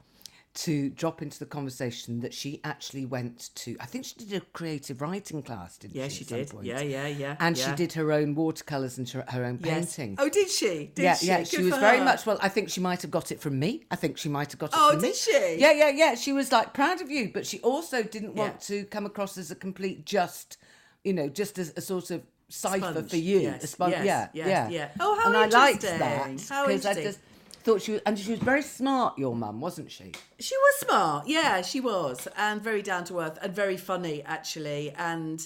[0.51, 3.77] to drop into the conversation that she actually went to.
[3.79, 6.23] I think she did a creative writing class, didn't Yeah, she?
[6.23, 6.49] she did.
[6.49, 6.65] point?
[6.65, 9.95] Yeah, yeah, yeah, And she did her own watercolors and her her own Yes.
[9.95, 10.15] painting.
[10.19, 10.91] Oh, did she?
[10.95, 11.27] Did yeah, she?
[11.27, 11.43] yeah.
[11.43, 12.03] She was for very her.
[12.05, 12.25] much.
[12.25, 13.85] Well, I think she might have got it from me.
[13.91, 15.07] I think she might have got it Oh, from me.
[15.09, 15.55] did she?
[15.59, 16.15] Yeah, yeah, yeah.
[16.15, 18.77] She was like proud of you, but she also didn't want Yeah.
[18.81, 20.57] to come across as a complete just,
[21.03, 23.09] you know, just as a sort of cipher Sponge.
[23.12, 23.39] for you.
[23.41, 23.91] Yes, a sponge.
[23.91, 24.88] yes, yeah, yes, yeah, yeah.
[24.99, 27.19] Oh, how And I liked that How I just
[27.63, 29.17] thought she was, and she was very smart.
[29.17, 30.12] Your mum, wasn't she?
[30.39, 34.91] She was smart, yeah, she was, and very down to earth and very funny actually,
[34.98, 35.45] and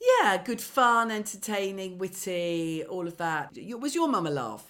[0.00, 3.56] yeah, good fun, entertaining, witty, all of that.
[3.80, 4.64] Was your mum a laugh?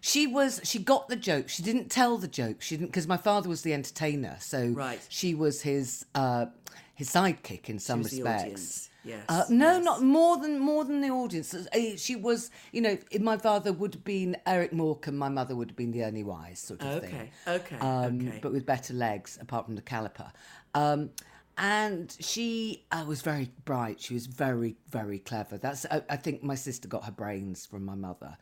[0.00, 0.60] She was.
[0.62, 1.48] She got the joke.
[1.48, 2.62] She didn't tell the joke.
[2.62, 5.00] She didn't because my father was the entertainer, so Right.
[5.08, 6.46] she was his uh,
[6.94, 8.90] his sidekick in some respects.
[9.08, 9.84] Yes, Uh, no, yes.
[9.84, 11.54] not more than more than the audience.
[11.54, 15.54] Uh, She was, you know, if my father would have been Eric Morecambe, my mother
[15.56, 17.14] would have been the Ernie Wise sort of thing.
[17.14, 18.38] Okay, okay, Um, okay.
[18.42, 20.30] But with better legs, apart from the caliper.
[20.74, 21.10] Um,
[21.56, 24.00] and she uh, was very bright.
[24.00, 25.58] She was very, very clever.
[25.58, 28.36] That's I, I think my sister got her brains from my mother,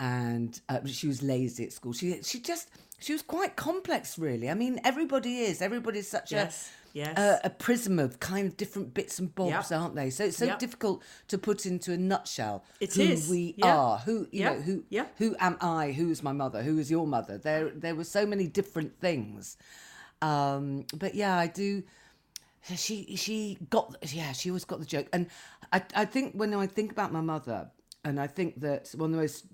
[0.00, 1.92] and uh, she was lazy at school.
[1.92, 4.50] She she just she was quite complex, really.
[4.50, 5.62] I mean, everybody is.
[5.62, 7.16] Everybody's such Yes, a yes.
[7.18, 9.80] a, a prism of kind of different bits and bobs, Yep.
[9.80, 10.10] aren't they?
[10.10, 10.58] So it's so Yep.
[10.58, 13.28] difficult to put into a nutshell It who is.
[13.28, 13.76] we Yeah.
[13.76, 14.52] are, who you Yeah.
[14.54, 15.06] know, who Yeah.
[15.18, 15.92] who am I?
[15.92, 16.62] Who is my mother?
[16.62, 17.38] Who is your mother?
[17.38, 19.56] There, there were so many different things.
[20.22, 21.82] Um, but yeah, I do.
[22.76, 25.28] She she got yeah she always got the joke, and
[25.72, 27.70] I I think when I think about my mother,
[28.04, 29.44] and I think that one of the most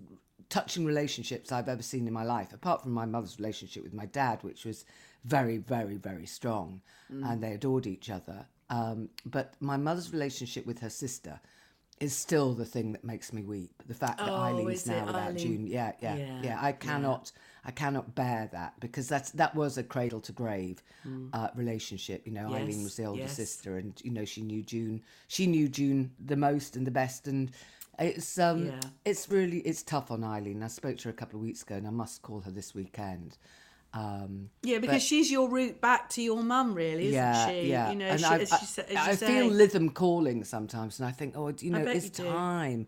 [0.48, 4.06] touching relationships I've ever seen in my life, apart from my mother's relationship with my
[4.06, 4.84] dad, which was
[5.24, 6.80] very very very strong,
[7.10, 8.46] and they adored each other.
[8.70, 11.40] Um, but my mother's relationship with her sister
[12.00, 13.70] is still the thing that makes me weep.
[13.86, 15.38] The fact that Oh, Eileen's now without Eileen?
[15.38, 15.66] June.
[15.66, 16.58] Yeah, yeah, Yeah, yeah.
[16.60, 17.30] I cannot,
[17.64, 20.82] I cannot bear that because that's that was a cradle to grave
[21.32, 22.26] uh, relationship.
[22.26, 22.84] You know, Eileen Mm.
[22.84, 23.36] Was the older yes.
[23.36, 25.02] sister, and you know she knew June.
[25.28, 27.50] She knew June the most and the best, and
[27.98, 28.80] it's um, Yeah.
[29.04, 30.62] it's really it's tough on Eileen.
[30.62, 32.74] I spoke to her a couple of weeks ago, and I must call her this
[32.74, 33.36] weekend.
[33.94, 37.68] Um, Yeah, because she's your route back to your mum, really, isn't yeah, she?
[37.68, 37.90] yeah.
[37.90, 38.56] You know, and she, I, as I,
[38.88, 39.50] you, as I you feel.
[39.50, 42.86] Lytham calling sometimes, and I think, oh, you know, it's you time.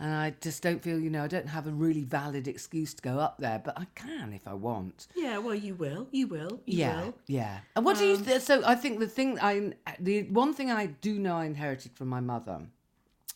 [0.00, 3.02] And I just don't feel, you know, I don't have a really valid excuse to
[3.02, 5.06] go up there, but I can if I want.
[5.14, 6.08] Yeah, well, you will.
[6.10, 6.60] You will.
[6.66, 7.06] You yeah, will.
[7.08, 7.58] Um, yeah.
[7.76, 8.16] And what do you?
[8.16, 11.92] Th- so I think the thing I, the one thing I do know I inherited
[11.92, 12.62] from my mother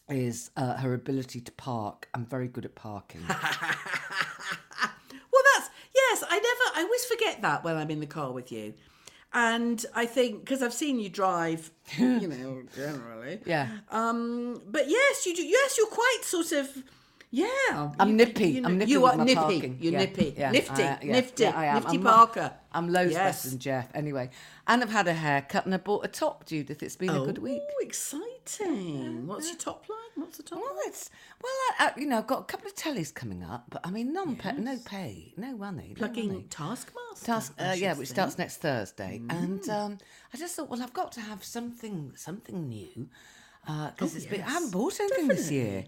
[0.08, 2.08] is uh, her ability to park.
[2.12, 3.22] I'm very good at parking.
[5.30, 6.24] Well, that's yes.
[6.28, 6.40] I
[7.20, 7.26] never.
[7.26, 8.74] I always forget that when I'm in the car with you,
[9.32, 13.40] and I think because I've seen you drive, you know, generally.
[13.46, 13.68] yeah.
[13.90, 14.62] Um.
[14.70, 15.42] But yes, you do.
[15.42, 16.68] Yes, you're quite sort of.
[17.30, 18.46] Yeah, I'm you- nippy.
[18.48, 19.34] you know- I'm nippy You are nippy.
[19.34, 19.78] parking.
[19.82, 20.34] You're Yeah, nippy.
[20.34, 20.82] yeah, nifty.
[20.82, 21.42] I- yeah, nifty.
[21.42, 21.74] yeah, I am.
[21.74, 22.52] Nifty I'm- Parker.
[22.72, 23.42] I'm loads Yes.
[23.42, 23.88] better than Jeff.
[23.94, 24.30] Anyway,
[24.66, 26.82] and I've had a haircut and I bought a top, Judith.
[26.82, 27.60] It's been a good week.
[27.62, 28.28] Oh, exciting!
[29.26, 29.98] What's your top line?
[30.16, 30.84] What's the top Well, line?
[30.86, 31.10] it's
[31.42, 33.90] well, I, I, you know, I've got a couple of tellies coming up, but I
[33.90, 36.46] mean, non pay, no pay, no money, no Plugging money.
[36.50, 37.24] Taskmaster.
[37.26, 39.98] Task, uh, yeah, which starts next Thursday, and um,
[40.32, 43.08] I just thought, well, I've got to have something, something new,
[43.66, 44.42] because it's been.
[44.42, 45.84] I haven't bought anything this year.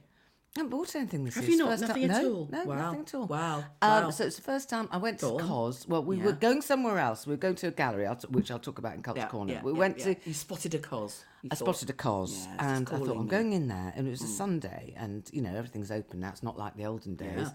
[0.57, 1.43] I haven't bought anything this year.
[1.43, 1.59] Have year.
[1.59, 1.71] you not?
[1.71, 2.49] first Nothing time- at no, all?
[2.51, 2.75] No, Wow.
[2.77, 3.27] nothing at all.
[3.27, 3.59] Wow.
[3.59, 3.65] Um,
[4.05, 4.11] Wow.
[4.11, 5.47] So it's the first time I went to Go on.
[5.47, 5.87] Cos.
[5.87, 6.25] Well, we Yeah.
[6.25, 7.25] were going somewhere else.
[7.25, 9.61] We were going to a gallery, I'll t- which I'll talk about in Culture Corner.
[9.63, 11.25] we went to You spotted a cos.
[11.43, 13.31] You I thought, spotted a cos, Yeah, it's and I thought calling I'm you.
[13.31, 16.31] going in there, and it was a Sunday, and you know everything's open now.
[16.31, 17.29] It's not like the olden days.
[17.37, 17.53] Yeah.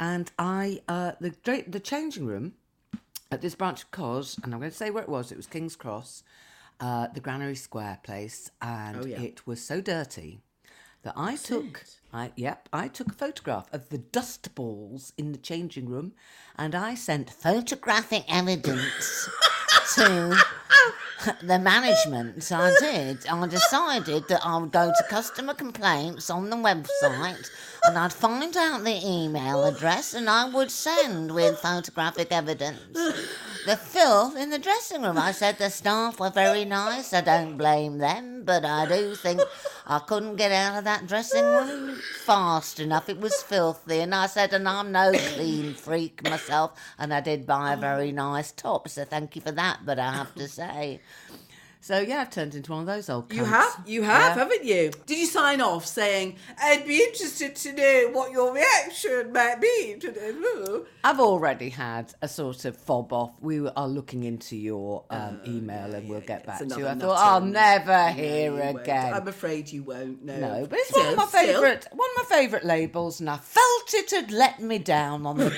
[0.00, 2.54] And I, uh, the dra- the changing room
[3.30, 5.30] at this branch of cos, and I'm going to say where it was.
[5.30, 6.24] It was King's Cross,
[6.80, 9.20] uh, the Granary Square place, and Oh, yeah.
[9.20, 10.40] it was so dirty
[11.08, 11.84] that I took.
[12.12, 16.12] I yep, I took a photograph of the dust balls in the changing room,
[16.56, 19.30] and I sent photographic evidence
[19.94, 20.38] to
[21.42, 22.52] the management.
[22.52, 23.26] I did.
[23.26, 27.50] I decided that I would go to customer complaints on the website
[27.84, 32.80] and I'd find out the email address and I would send with photographic evidence
[33.66, 35.18] the filth in the dressing room.
[35.18, 37.12] I said the staff were very nice.
[37.12, 39.40] I don't blame them, but I do think
[39.86, 43.08] I couldn't get out of that dressing room fast enough.
[43.08, 44.00] It was filthy.
[44.00, 46.78] And I said, and I'm no clean freak myself.
[46.98, 49.80] And I did buy a very nice top, so thank you for that.
[49.84, 51.00] But I have to say,
[51.80, 53.32] So yeah, I've turned into one of those old.
[53.32, 54.42] You have, you have, Yeah.
[54.44, 54.90] haven't you?
[55.06, 59.96] Did you sign off saying, "I'd be interested to know what your reaction might be
[60.00, 60.86] to this"?
[61.04, 63.32] I've already had a sort of fob off.
[63.40, 66.86] We are looking into your um, email and we'll get back to you.
[66.88, 69.14] I thought I'll never hear again.
[69.14, 70.24] I'm afraid you won't.
[70.24, 73.30] No, No, but it's Still, one of my favourite one of my favourite labels, and
[73.30, 75.50] I felt it had let me down on the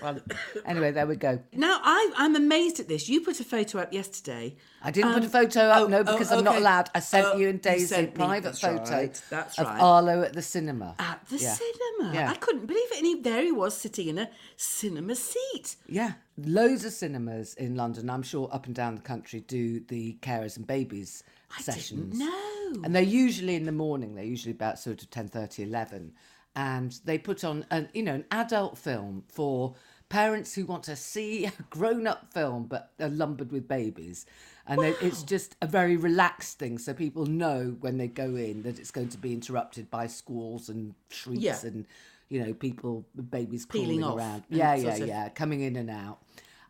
[0.00, 0.22] front.
[0.66, 1.38] Anyway, there we go.
[1.52, 3.08] Now I, I'm amazed at this.
[3.08, 4.56] You put a photo up yesterday.
[4.82, 6.88] I didn't put a Um, photo up, oh, no, oh, because I'm not allowed.
[6.94, 9.80] I sent Oh, you and Daisy a private that's photo right, That's of right.
[9.80, 10.94] Arlo at the cinema.
[11.00, 11.54] At the Yeah.
[11.54, 12.14] cinema.
[12.14, 12.30] Yeah.
[12.30, 12.98] I couldn't believe it.
[12.98, 15.76] And he, there he was sitting in a cinema seat.
[15.88, 18.08] Yeah, loads of cinemas in London.
[18.08, 21.24] I'm sure up and down the country do the carers and babies
[21.56, 22.16] I sessions.
[22.18, 22.82] didn't know.
[22.84, 26.12] and they're usually in the morning they're usually about sort of 10.30 11
[26.54, 29.74] and they put on an you know an adult film for
[30.10, 34.26] parents who want to see a grown-up film but are lumbered with babies
[34.68, 38.62] and they, it's just a very relaxed thing so people know when they go in
[38.62, 41.58] that it's going to be interrupted by squalls and shrieks Yeah.
[41.62, 41.86] and
[42.28, 46.18] you know people babies Peeling crawling around yeah yeah of- yeah coming in and out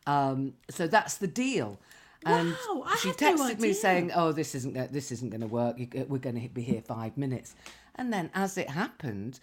[0.06, 1.78] um, so that's the deal
[2.24, 5.40] and Wow, I she had no texted me saying, "Oh, this isn't this isn't going
[5.40, 5.76] to work.
[6.08, 7.54] We're going to be here five minutes."
[7.94, 9.38] And then, as it happened,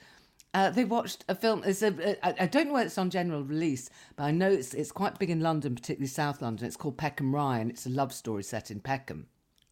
[0.55, 1.61] uh, they watched a film.
[1.65, 4.73] It's a, I, I don't know where it's on general release, but I know it's
[4.73, 6.65] it's quite big in London, particularly South London.
[6.65, 7.69] It's called Peckham Ryan.
[7.69, 9.27] It's a love story set in Peckham.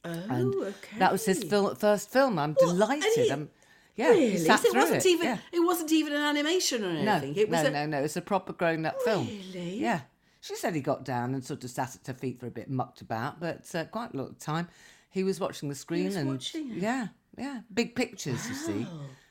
[0.05, 0.99] Oh, And okay.
[0.99, 2.37] That was his film, first film.
[2.37, 2.49] I'm?
[2.49, 3.09] And delighted.
[3.15, 3.49] he- I'm,
[3.95, 4.37] yeah, he Really?
[4.39, 5.09] sat So it wasn't it.
[5.09, 5.25] even.
[5.27, 5.37] yeah.
[5.53, 7.35] It wasn't even an animation or No, anything.
[7.37, 8.03] it was no, a, no, no.
[8.03, 9.27] It's a proper grown-up film.
[9.27, 9.79] Really?
[9.79, 10.01] Yeah.
[10.41, 12.69] She said he got down and sort of sat at her feet for a bit,
[12.69, 14.67] mucked about, but uh, quite a lot of time
[15.09, 16.77] he was watching the screen was and watching it?
[16.79, 18.45] yeah, yeah, big pictures.
[18.49, 18.87] You see,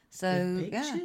[0.09, 0.97] so Big yeah.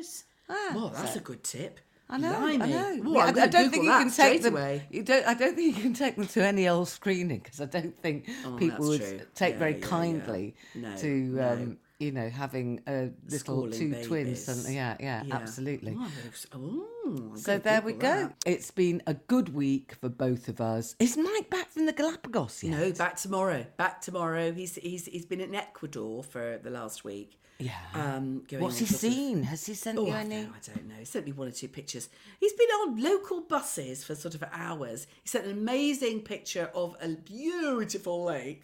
[0.50, 1.80] Ah, well, that's so- a good tip.
[2.10, 2.62] I know, Blimey.
[2.64, 3.02] I know.
[3.04, 4.54] Well, Yeah, I'm I, don't think you can take them.
[4.56, 4.88] away.
[4.90, 5.28] You don't.
[5.28, 8.28] I don't think you can take them to any old screening because I don't think
[8.28, 9.20] people Oh, that's would true.
[9.36, 11.50] take Yeah, very yeah, kindly No, to no.
[11.52, 14.48] um, you know having a little Schooling two twins.
[14.48, 15.98] And, yeah, yeah, absolutely.
[16.00, 16.12] Oh,
[16.54, 18.00] oh, So there we go.
[18.00, 18.36] that.
[18.46, 20.96] It's been a good week for both of us.
[21.00, 22.72] Is Mike back from the Galapagos yet?
[22.80, 23.66] No, back tomorrow.
[23.76, 24.54] Back tomorrow.
[24.54, 27.38] He's he's he's been in Ecuador for the last week.
[27.60, 27.74] Yeah.
[27.96, 29.44] Um, going What's he of- seen?
[29.44, 30.44] Has he sent Oh, you I, any?
[30.44, 30.96] know, I don't know.
[31.00, 32.08] He sent me one or two pictures.
[32.40, 35.08] He's been on local buses for sort of hours.
[35.24, 38.64] He sent an amazing picture of a beautiful lake.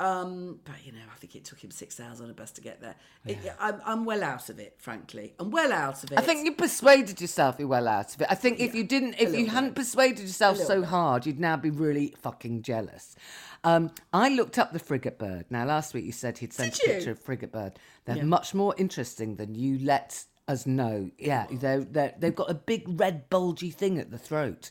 [0.00, 2.62] Um, but you know, I think it took him six hours on a bus to
[2.62, 2.94] get there.
[3.26, 5.34] It, I'm, I'm well out of it, frankly.
[5.38, 6.18] I'm well out of it.
[6.18, 8.26] I think you persuaded yourself you're well out of it.
[8.30, 11.58] I think if you didn't, if you little hadn't persuaded yourself so hard, you'd now
[11.58, 13.14] be really fucking jealous.
[13.62, 15.44] Um, I looked up the frigate bird.
[15.50, 16.94] Now, last week you said he'd sent Did a you?
[16.94, 17.78] picture of frigate bird.
[18.06, 21.10] They're much more interesting than you let us know.
[21.18, 24.70] Yeah, they're, they're, they've got a big red bulgy thing at the throat.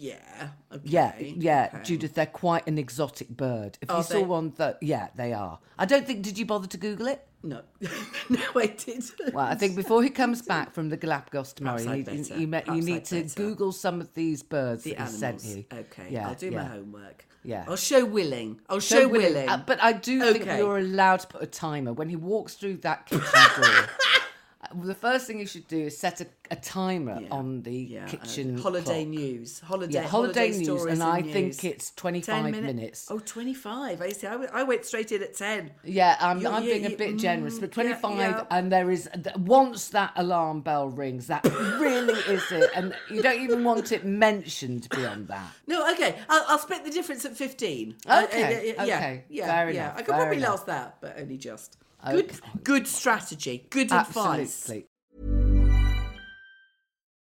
[0.00, 0.48] Yeah.
[0.72, 0.82] Okay.
[0.84, 1.82] Yeah, yeah, okay.
[1.82, 3.78] Judith, they're quite an exotic bird.
[3.82, 5.58] If Are you saw one that, yeah, they are.
[5.76, 6.22] I don't think.
[6.22, 7.26] Did you bother to Google it?
[7.42, 7.62] No,
[8.28, 9.10] no, I didn't.
[9.32, 12.04] Well, I think before he comes back from the Galapagos tomorrow, you
[12.36, 13.34] you, me- you need to better.
[13.36, 15.42] Google some of these birds the that he animals.
[15.42, 15.64] sent you.
[15.72, 16.62] Okay, Yeah, I'll do yeah.
[16.62, 17.26] my homework.
[17.44, 17.64] Yeah.
[17.68, 18.60] I'll show willing.
[18.68, 19.48] I'll show, So willing- willing.
[19.48, 22.78] uh, but I do think you're allowed to put a timer when he walks through
[22.78, 23.24] that kitchen
[23.60, 23.86] door.
[24.60, 27.70] uh, The first thing you should do is set a, a timer Yeah, on the
[27.72, 29.08] yeah, uh, kitchen holiday clock.
[29.08, 29.60] news.
[29.60, 31.32] Holiday, Yeah, holiday news, stories and I news.
[31.32, 33.06] think it's 25 10 minutes.
[33.10, 34.02] Oh, 25.
[34.02, 34.26] I see.
[34.26, 35.70] I, w- I went straight in at 10.
[35.84, 38.44] Yeah, I'm, You- I'm you- being a you- bit generous, but mm, 25, yeah.
[38.50, 41.44] and there is, once that alarm bell rings, that
[41.78, 42.70] really is it.
[42.74, 45.46] And you don't even want it mentioned beyond that.
[45.68, 46.16] No, okay.
[46.28, 47.94] I'll, I'll split the difference at 15.
[48.06, 49.84] Uh, Okay, uh, yeah, okay, Yeah, fair yeah.
[49.84, 50.50] enough, I could probably enough.
[50.50, 51.76] last that, but only just.
[52.04, 52.38] Good, Okay.
[52.62, 53.66] good strategy.
[53.70, 54.70] Good advice.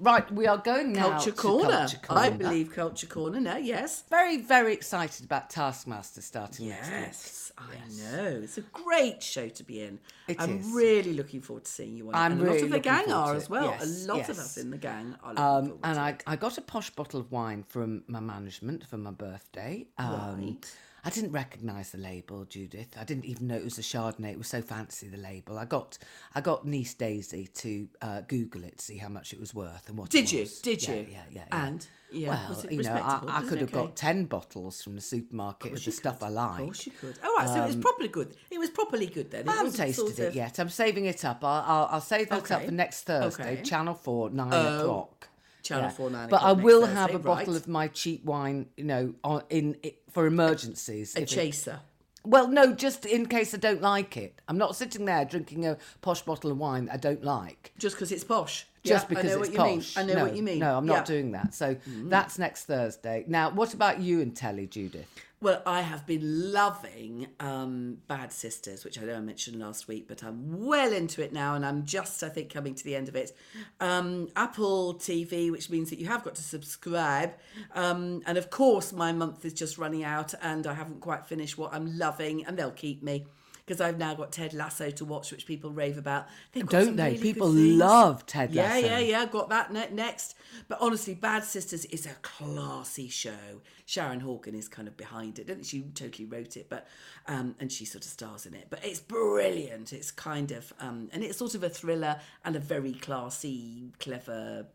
[0.00, 1.88] Right, we are going now Culture Corner.
[1.88, 4.04] Culture I believe Culture Corner now, yes.
[4.08, 7.00] Very, very excited about Taskmaster starting next week.
[7.00, 8.40] Yes, I know.
[8.44, 9.98] It's a great show to be in.
[10.28, 10.66] It I'm is.
[10.72, 12.14] really looking forward to seeing you on.
[12.14, 13.64] I'm and a lot really of the gang are as well.
[13.64, 16.32] Yes, a lot of us in the gang are looking Um, forward and to I.
[16.32, 19.88] I got a posh bottle of wine from my management for my birthday.
[19.98, 20.58] Um,
[21.04, 22.96] I didn't recognise the label, Judith.
[22.98, 24.32] I didn't even know it was a Chardonnay.
[24.32, 25.58] It was so fancy the label.
[25.58, 25.96] I got
[26.34, 29.88] I got niece Daisy to uh, Google it, to see how much it was worth
[29.88, 30.10] and what.
[30.10, 30.46] Did you?
[30.62, 31.06] Did Yeah, you?
[31.10, 31.44] Yeah, yeah.
[31.52, 31.66] yeah.
[31.66, 31.86] And?
[32.10, 33.20] Yeah, well, you know, I.
[33.28, 33.86] I could have okay?
[33.86, 36.60] got ten bottles from the supermarket of the stuff I like.
[36.60, 37.18] Of course you could.
[37.22, 38.34] All right, so it was properly good.
[38.50, 39.42] It was properly good then.
[39.42, 40.58] It I haven't tasted sort it yet.
[40.58, 41.44] I'm saving it up.
[41.44, 43.62] I'll, I'll, I'll save that up for next Thursday, Okay.
[43.62, 45.28] Channel 4, 9 Oh, o'clock.
[45.62, 47.60] Channel 4, 9 But I will Thursday, have a bottle right.
[47.62, 51.14] of my cheap wine, you know, on, in, i for emergencies.
[51.14, 51.78] A if it- chaser.
[52.24, 54.40] well, no, just in case I don't like it.
[54.48, 57.72] I'm not sitting there drinking a posh bottle of wine I don't like.
[57.78, 58.66] Just because it's posh.
[58.88, 59.68] Just Yeah, because I know it's what posh.
[59.68, 59.84] you mean.
[59.96, 60.58] I know no, what you mean.
[60.58, 60.92] No, I'm Yeah.
[60.92, 60.96] Mm.
[60.96, 61.54] not doing that.
[61.54, 63.24] So that's next Thursday.
[63.28, 65.06] Now, what about you and Telly, Judith?
[65.40, 70.06] Well, I have been loving um, Bad Sisters, which I know I mentioned last week,
[70.08, 73.08] but I'm well into it now, and I'm just, I think, coming to the end
[73.08, 73.36] of it.
[73.78, 77.34] Um, Apple TV, which means that you have got to subscribe,
[77.76, 81.56] um, and of course, my month is just running out, and I haven't quite finished
[81.56, 83.26] what I'm loving, and they'll keep me.
[83.68, 86.26] Because I've now got Ted Lasso to watch, which people rave about.
[86.52, 87.10] They've Don't they?
[87.10, 88.80] really People love Ted Yeah, Lasso.
[88.86, 89.20] yeah, yeah.
[89.20, 89.26] Yeah.
[89.26, 90.34] Got that ne- next.
[90.68, 93.60] But honestly, Bad Sisters is a classy show.
[93.84, 95.42] Sharon Horgan is kind of behind it.
[95.42, 96.86] I don't think she totally wrote it, but
[97.26, 98.66] um, and she sort of stars in it.
[98.70, 99.92] But it's brilliant.
[99.92, 104.66] It's kind of um, and it's sort of a thriller and a very classy, clever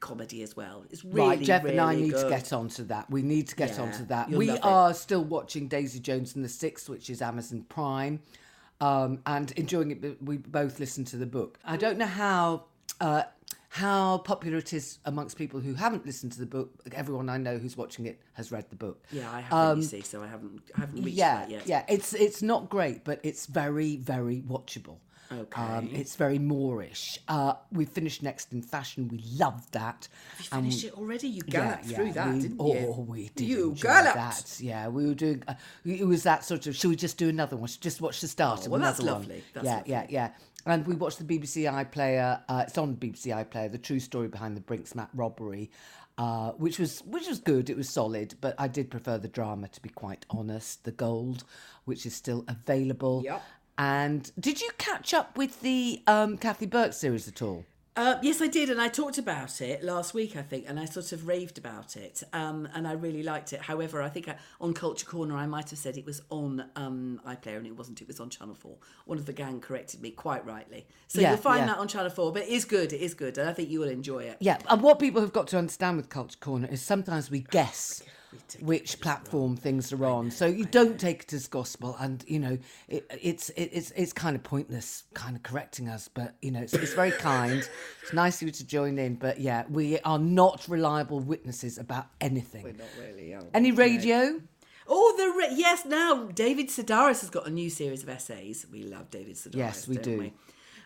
[0.00, 0.84] comedy as well.
[0.90, 2.24] It's really, right, Jeff really and I need good.
[2.24, 3.10] to get onto that.
[3.10, 4.30] We need to get Yeah, onto that.
[4.30, 4.64] We love it.
[4.64, 8.20] are still watching Daisy Jones and the Six, which is Amazon Prime,
[8.80, 10.22] um, and enjoying it.
[10.22, 11.58] We both listen to the book.
[11.64, 12.64] I don't know how.
[13.00, 13.22] Uh,
[13.70, 16.70] how popular it is amongst people who haven't listened to the book.
[16.92, 19.04] Everyone I know who's watching it has read the book.
[19.12, 19.82] Yeah, I haven't.
[19.82, 20.62] you see, so I haven't.
[20.74, 21.66] I haven't reached Um, yeah, that yet.
[21.66, 21.84] yeah.
[21.86, 24.96] It's it's not great, but it's very very watchable.
[25.30, 25.60] Okay.
[25.60, 27.18] Um, it's very Moorish.
[27.28, 29.08] Uh, we finished Next in Fashion.
[29.08, 30.08] We loved that.
[30.38, 31.28] You And finished it already.
[31.28, 32.94] You galloped through that, we, didn't you?
[32.96, 33.46] oh, we did.
[33.46, 34.14] You galloped.
[34.16, 34.60] that.
[34.60, 35.42] Yeah, we were doing.
[35.46, 36.74] Uh, it was that sort of.
[36.76, 37.68] Should we just do another one?
[37.68, 39.12] Should just watch the start Oh, of well, another that's one?
[39.20, 39.44] lovely.
[39.52, 39.90] That's yeah, lovely.
[39.92, 40.30] yeah, yeah.
[40.66, 42.40] And we watched the BBC iPlayer.
[42.48, 43.70] Uh, it's on BBC iPlayer.
[43.70, 45.70] The true story behind the Brinks Brink's-Mat robbery,
[46.18, 47.70] uh, which was which was good.
[47.70, 50.84] It was solid, but I did prefer the drama to be quite honest.
[50.84, 51.44] The Gold,
[51.84, 53.22] which is still available.
[53.24, 53.42] Yep.
[53.78, 57.64] And did you catch up with the um, Kathy Burke series at all?
[57.94, 60.84] Uh, yes, I did, and I talked about it last week, I think, and I
[60.84, 63.60] sort of raved about it, um, and I really liked it.
[63.60, 67.20] However, I think I, on Culture Corner, I might have said it was on um,
[67.26, 68.00] iPlayer, and it wasn't.
[68.00, 68.76] It was on Channel Four.
[69.06, 71.66] One of the gang corrected me quite rightly, so Yeah, you'll find yeah.
[71.74, 72.32] that on Channel Four.
[72.32, 72.92] But it is good.
[72.92, 74.36] It is good, and I think you will enjoy it.
[74.38, 78.04] Yeah, and what people have got to understand with Culture Corner is sometimes we guess
[78.60, 82.58] which platform things are on, so you don't take it as gospel, and you know
[82.88, 86.60] it, it's it, it's it's kind of pointless, kind of correcting us, but you know
[86.60, 87.68] it's, it's very kind.
[88.02, 92.06] It's nice of you to join in, but yeah, we are not reliable witnesses about
[92.20, 92.64] anything.
[92.64, 93.36] We're not really.
[93.54, 94.40] Any radio?
[94.88, 95.84] Oh, the re- yes.
[95.84, 98.66] Now David Sedaris has got a new series of essays.
[98.72, 99.56] We love David Sedaris.
[99.56, 100.18] Yes, we don't do.
[100.18, 100.32] We?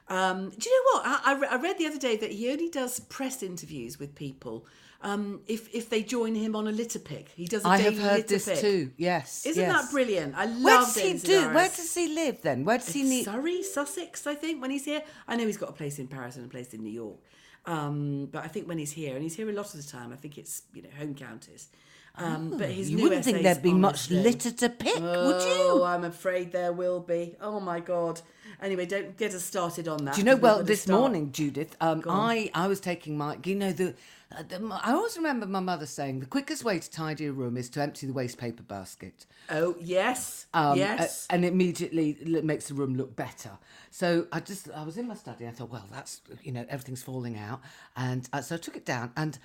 [0.09, 1.07] Um, do you know what?
[1.07, 4.15] I, I, re- I read the other day that he only does press interviews with
[4.15, 4.67] people
[5.03, 7.29] um, if if they join him on a litter pick.
[7.31, 7.65] He does.
[7.65, 8.59] a I have heard litter this pick.
[8.59, 8.93] too.
[8.97, 9.83] Yes, Isn't yes.
[9.83, 10.35] that brilliant?
[10.37, 11.49] I love Where does he do?
[11.51, 12.65] Where does he live then?
[12.65, 13.25] Where does he need?
[13.25, 15.03] Surrey, Sussex, I think, when he's here.
[15.27, 17.19] I know he's got a place in Paris and a place in New York.
[17.67, 20.13] Um, but I think when he's here, and he's here a lot of the time,
[20.13, 21.69] I think it's, you know, home counties.
[22.17, 25.63] Um, but his You wouldn't think there'd be much litter to pick, would you?
[25.65, 25.85] Oh.
[25.85, 27.37] I'm afraid there will be.
[27.41, 28.21] Oh my God.
[28.61, 30.15] Anyway, don't get us started on that.
[30.15, 30.37] Do you know?
[30.37, 33.37] Well, this start- morning, Judith, um, I I was taking my.
[33.45, 33.95] You know the,
[34.31, 34.81] uh, the.
[34.85, 37.83] I always remember my mother saying the quickest way to tidy a room is to
[37.83, 39.27] empty the waste paper basket.
[39.51, 40.47] Oh, yes.
[40.55, 41.27] Um, yes.
[41.29, 43.51] a- and immediately it makes the room look better.
[43.91, 45.47] So I just, I was in my study.
[45.47, 47.61] I thought, well, that's, you know, everything's falling out.
[47.97, 49.39] And uh, so I took it down and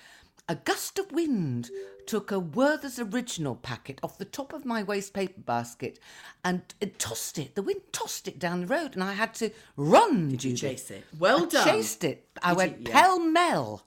[0.48, 1.70] a gust of wind
[2.06, 5.98] took a Werther's original packet off the top of my waste paper basket
[6.42, 7.54] and it tossed it.
[7.54, 10.60] The wind tossed it down the road and I had to run, Did you Judith.
[10.88, 11.04] chase it?
[11.18, 11.66] Well I done.
[11.68, 12.26] chased it.
[12.42, 12.88] I Did went?
[12.88, 13.00] Yeah.
[13.00, 13.84] pell mell.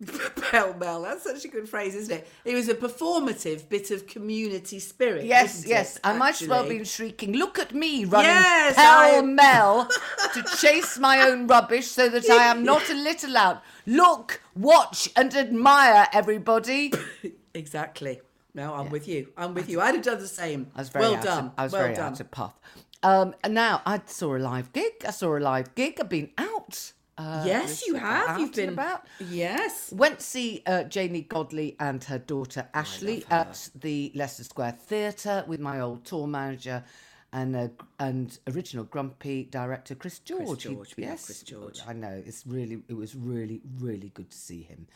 [0.50, 1.02] Pell mell.
[1.02, 2.28] That's such a good phrase, isn't it?
[2.46, 5.26] It was a performative bit of community spirit.
[5.26, 5.96] Yes, yes.
[5.96, 9.90] it, I might as well have been shrieking, look at me running Yes, pell mell
[10.32, 13.62] to chase my own rubbish so that I am not a little out.
[13.90, 16.92] Look, watch, and admire, everybody.
[17.52, 18.20] Exactly.
[18.54, 19.32] No, I'm with you.
[19.36, 19.80] I'm with you.
[19.80, 20.68] I'd have done the same.
[20.76, 21.44] I was very well out done.
[21.46, 22.12] Of, I was well very done.
[22.12, 22.60] out of puff.
[23.02, 24.92] Um, and now I saw a live gig.
[25.04, 25.98] I saw a live gig.
[26.00, 28.38] I've been out Uh, yes, you have.
[28.38, 29.04] You've been about.
[29.18, 29.92] Yes.
[29.92, 35.44] Went to see uh, Janey Godley and her daughter Ashley at the Leicester Square Theatre
[35.48, 36.84] with my old tour manager
[37.32, 40.62] and uh, and original Grumpy director Chris George.
[40.62, 41.80] He- George, love yes, Chris George.
[41.86, 44.86] I know it's really it was really really good to see him.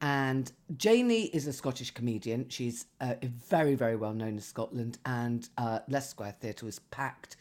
[0.00, 2.48] And Janey is a Scottish comedian.
[2.48, 7.36] She's uh, very very well known in Scotland, and uh, Leicester Square Theatre was packed.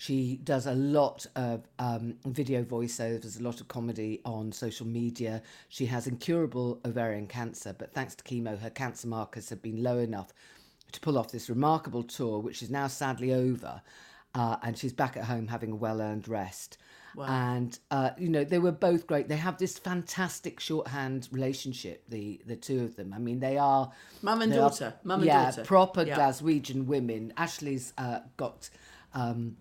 [0.00, 5.42] She does a lot of um, video voiceovers, a lot of comedy on social media.
[5.70, 9.98] She has incurable ovarian cancer, but thanks to chemo, her cancer markers have been low
[9.98, 10.32] enough
[10.92, 13.82] to pull off this remarkable tour, which is now sadly over.
[14.34, 16.78] Uh, and she's back at home having a well earned rest.
[17.28, 19.26] And, uh, you know, they were both great.
[19.28, 23.12] They have this fantastic shorthand relationship, the, the two of them.
[23.12, 23.90] I mean, they are.
[24.22, 25.64] Mum and they are- daughter, mum and yeah, daughter.
[25.64, 26.16] proper Yeah.
[26.16, 27.32] Glaswegian women.
[27.36, 28.68] Ashley's uh, got
[29.14, 29.56] um,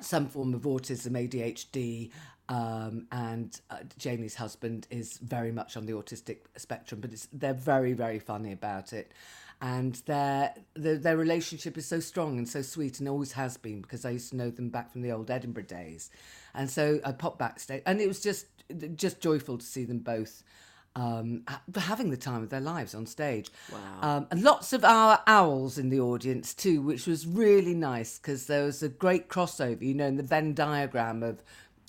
[0.00, 2.10] some form of autism, ADHD,
[2.48, 7.54] um, and uh, Janey's husband is very much on the autistic spectrum, but it's, they're
[7.54, 9.12] very, very funny about it.
[9.62, 13.82] And their, their their relationship is so strong and so sweet, and always has been
[13.82, 16.10] because I used to know them back from the old Edinburgh days.
[16.54, 18.46] And so I popped backstage, and it was just
[18.96, 20.42] just joyful to see them both
[20.96, 21.44] um,
[21.76, 23.50] having the time of their lives on stage.
[23.72, 23.78] Wow.
[24.16, 28.46] Um, and lots of our owls in the audience too, which was really nice because
[28.46, 31.42] there was a great crossover, you know, in the Venn diagram of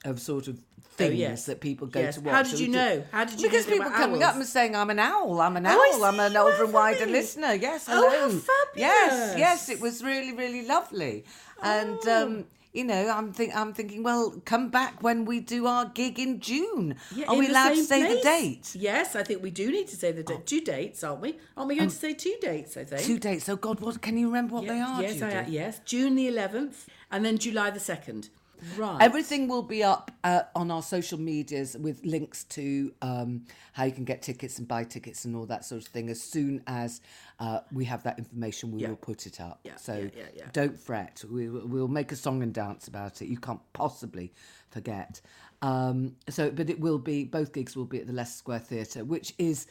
[0.05, 0.59] of sort of
[0.97, 1.45] things yes.
[1.45, 2.15] that people go Yes.
[2.15, 2.33] to watch.
[2.33, 3.03] How did you know?
[3.11, 5.39] How did you Because people coming up and saying, "I'm an owl.
[5.41, 6.03] I'm an I owl.
[6.03, 8.39] I'm an you older and wider listener." Yes, Oh, hello.
[8.47, 11.25] how Yes, yes, it was really, really lovely.
[11.61, 12.23] And Oh.
[12.23, 16.17] um, you know, I'm think I'm thinking, well, come back when we do our gig
[16.19, 16.95] in June.
[17.13, 18.73] Yeah, Are in we allowed to say the date?
[18.75, 20.45] Yes, I think we do need to say the date.
[20.45, 21.37] Two dates, aren't we?
[21.57, 22.77] Aren't we going to say two dates?
[22.77, 23.47] I think Two dates.
[23.49, 25.01] Oh God, what can you remember what Yeah, they are?
[25.01, 25.81] Yes, I, yes.
[25.85, 28.29] June the eleventh, and then July the second.
[28.77, 29.01] Right.
[29.01, 33.91] Everything will be up uh, on our social medias with links to um, how you
[33.91, 36.09] can get tickets and buy tickets and all that sort of thing.
[36.09, 37.01] As soon as
[37.39, 38.89] uh, we have that information, we Yeah.
[38.89, 39.59] will put it up.
[39.63, 41.23] Yeah, so yeah, don't fret.
[41.29, 43.27] We, will- we'll make a song and dance about it.
[43.27, 44.31] You can't possibly
[44.69, 45.21] forget.
[45.63, 49.03] Um, so, but it will be both gigs will be at the Leicester Square Theatre,
[49.03, 49.67] which is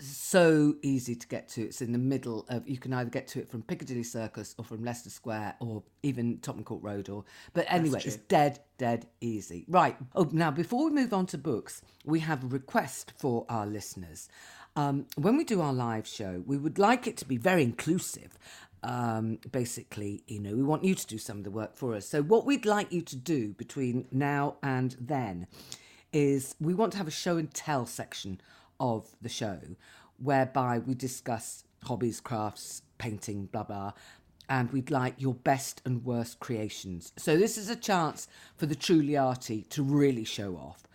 [0.00, 1.62] so easy to get to.
[1.62, 2.68] It's in the middle of.
[2.68, 6.38] You can either get to it from Piccadilly Circus or from Leicester Square or even
[6.38, 7.08] Tottenham Court Road.
[7.08, 9.64] Or but anyway, it's dead, dead easy.
[9.68, 9.96] Right.
[10.14, 14.28] Oh, now before we move on to books, we have a request for our listeners.
[14.76, 18.38] Um, when we do our live show, we would like it to be very inclusive.
[18.84, 22.06] Um, basically, you know, we want you to do some of the work for us.
[22.06, 25.48] So, what we'd like you to do between now and then
[26.12, 28.40] is we want to have a show and tell section
[28.80, 29.58] of the show
[30.18, 33.92] whereby we discuss hobbies, crafts, painting, blah, blah.
[34.48, 37.12] And we'd like your best and worst creations.
[37.16, 40.88] So, this is a chance for the truly arty to really show off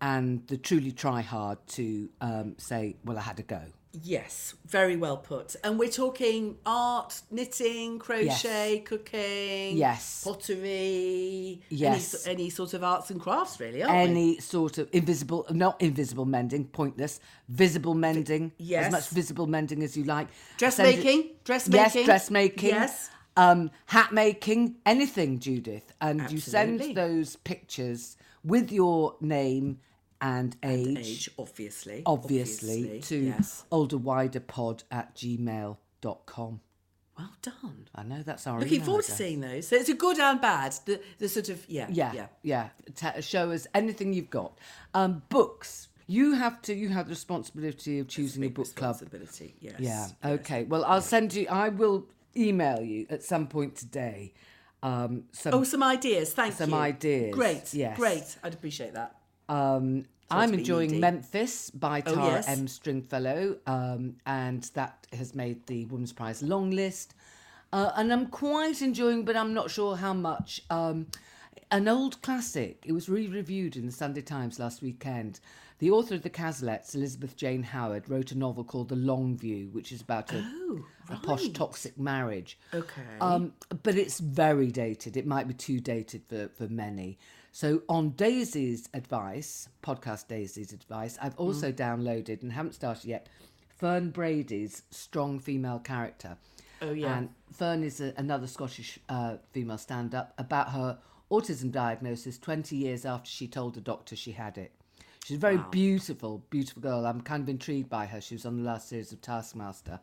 [0.00, 3.60] and the truly try hard to um, say, well, I had a go.
[4.02, 5.54] Yes, very well put.
[5.62, 10.24] And we're talking art, knitting, crochet, cooking, Yes.
[10.24, 12.26] pottery, Yes.
[12.26, 14.10] any, any sort of arts and crafts, really, aren't we?
[14.10, 18.86] Any sort of invisible, not invisible mending, pointless, visible mending, Yes.
[18.86, 20.28] as much visible mending as you like.
[20.58, 21.96] Dressmaking, dressmaking.
[22.00, 22.68] Yes, dressmaking.
[22.70, 23.10] Yes.
[23.36, 25.92] Um, hat making, anything, Judith.
[26.00, 29.78] And you send those pictures with your name
[30.24, 32.02] and age, Age, obviously.
[32.06, 33.64] obviously, to yes.
[33.70, 36.60] olderwiderpod at gmail.com.
[37.18, 37.88] Well done.
[37.94, 39.68] I know that's our Looking forward to seeing those.
[39.68, 40.74] So it's a good and bad.
[40.86, 42.26] The, the sort of yeah, Yeah, yeah.
[42.42, 42.68] yeah.
[42.96, 44.58] Ta show us anything you've got.
[44.94, 45.88] Um, books.
[46.08, 46.74] You have to.
[46.74, 48.94] You have the responsibility of choosing a Big book club.
[49.00, 49.54] responsibility.
[49.60, 49.74] Yes.
[49.78, 49.88] Yeah.
[49.88, 50.14] yes.
[50.40, 50.64] Okay.
[50.64, 51.46] Well, I'll send you.
[51.48, 52.06] I will
[52.36, 54.32] email you at some point today.
[54.82, 55.54] Um, some.
[55.54, 56.32] Oh, some ideas.
[56.32, 56.76] Thank Some you.
[56.76, 57.72] ideas, Great.
[57.74, 57.96] yes.
[57.96, 58.36] Great.
[58.42, 59.14] I'd appreciate that.
[59.48, 61.00] um, I'm enjoying.
[61.00, 62.48] Memphis by Oh, Tara yes.
[62.48, 62.66] M.
[62.68, 67.14] Stringfellow, um, and that has made the Women's Prize long list.
[67.72, 70.62] Uh, and I'm quite enjoying, but I'm not sure how much.
[70.70, 71.06] Um,
[71.70, 72.84] an old classic.
[72.86, 75.40] It was re-reviewed in the Sunday Times last weekend.
[75.80, 79.70] The author of the Cazalets, Elizabeth Jane Howard, wrote a novel called The Long View,
[79.72, 80.44] which is about a,
[81.10, 82.58] a posh toxic marriage.
[82.72, 83.02] Okay.
[83.20, 85.16] Um, but it's very dated.
[85.16, 87.18] It might be too dated for, for many.
[87.54, 93.28] So, on Daisy's advice, podcast Daisy's advice, I've also downloaded and haven't started yet
[93.68, 96.36] Fern Brady's strong female character.
[96.82, 97.16] Oh, yeah.
[97.16, 100.98] And Fern is a, another Scottish uh, female stand up about her
[101.30, 104.72] autism diagnosis 20 years after she told the doctor she had it.
[105.24, 107.06] She's a very beautiful, beautiful girl.
[107.06, 108.20] I'm kind of intrigued by her.
[108.20, 110.00] She was on the last series of Taskmaster.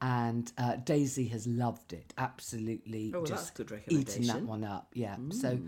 [0.00, 4.42] And uh, Daisy has loved it, absolutely Oh, well, just that's a good eating that
[4.44, 4.88] one up.
[4.94, 5.16] Yeah.
[5.30, 5.58] So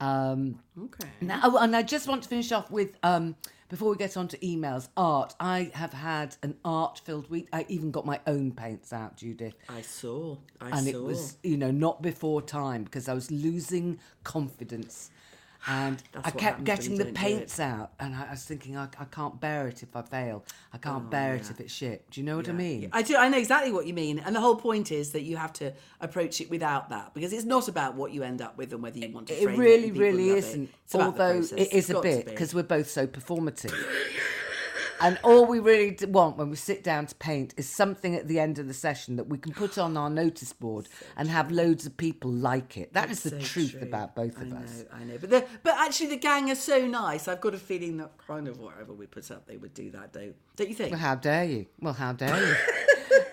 [0.00, 1.08] Um, Okay.
[1.20, 3.34] now, oh, and I just want to finish off with um,
[3.68, 5.34] before we get on to emails, art.
[5.40, 7.48] I have had an art-filled week.
[7.52, 10.36] I even got my own paints out, Judith, I saw.
[10.60, 10.90] I and saw.
[10.90, 15.10] it was you know not before time because I was losing confidence.
[15.68, 19.04] And That's I kept getting the paints out, and I, I was thinking, I, I
[19.04, 20.44] can't bear it if I fail.
[20.72, 22.08] I can't oh, bear it if it's shit.
[22.10, 22.88] Do you know what I mean?
[22.92, 23.16] I do.
[23.16, 25.72] I know exactly what you mean, and the whole point is that you have to
[26.00, 28.98] approach it without that because it's not about what you end up with and whether
[28.98, 29.34] you want to.
[29.34, 30.64] It really, people really isn't.
[30.64, 30.94] It.
[30.94, 32.30] Although it is a bit be.
[32.30, 33.74] because we're both so performative.
[35.00, 38.38] And all we really want when we sit down to paint is something at the
[38.38, 41.86] end of the session that we can put on our notice board and have loads
[41.86, 42.92] of people like it.
[42.92, 43.82] That is the So truth true.
[43.82, 44.84] about both I of know, us.
[44.92, 47.28] I know, but the, but actually the gang are so nice.
[47.28, 50.12] I've got a feeling that kind of whatever we put up, they would do that.
[50.12, 50.92] Don't don't you think?
[50.92, 51.66] Well, how dare you?
[51.80, 52.54] Well, how dare you?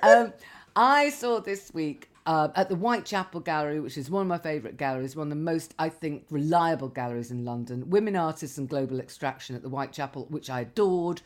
[0.03, 0.34] um,
[0.76, 4.78] I saw this week uh, at the Whitechapel Gallery, which is one of my favourite
[4.78, 7.89] galleries, one of the most, I think, reliable galleries in London.
[7.89, 11.22] Women Artists and Global Extraction at the Whitechapel, which I adored.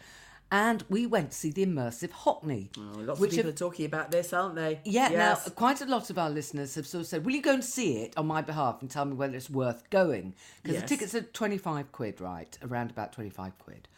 [0.50, 2.70] And we went to see the immersive Hockney.
[2.78, 4.80] Oh, lots which of people have- are talking about this, aren't they?
[4.86, 5.46] yeah, Yes.
[5.46, 7.64] now quite a lot of our listeners have sort of said, "Will you go and
[7.64, 10.34] see it on my behalf and tell me whether it's worth going?"
[10.64, 10.82] Because Yes.
[10.84, 12.58] the tickets are twenty five quid, right?
[12.62, 13.90] Around about twenty five quid.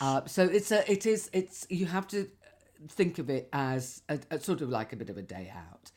[0.00, 2.28] Uh, so it's a, it is, it's you have to
[2.88, 5.92] think of it as a, a sort of like a bit of a day out.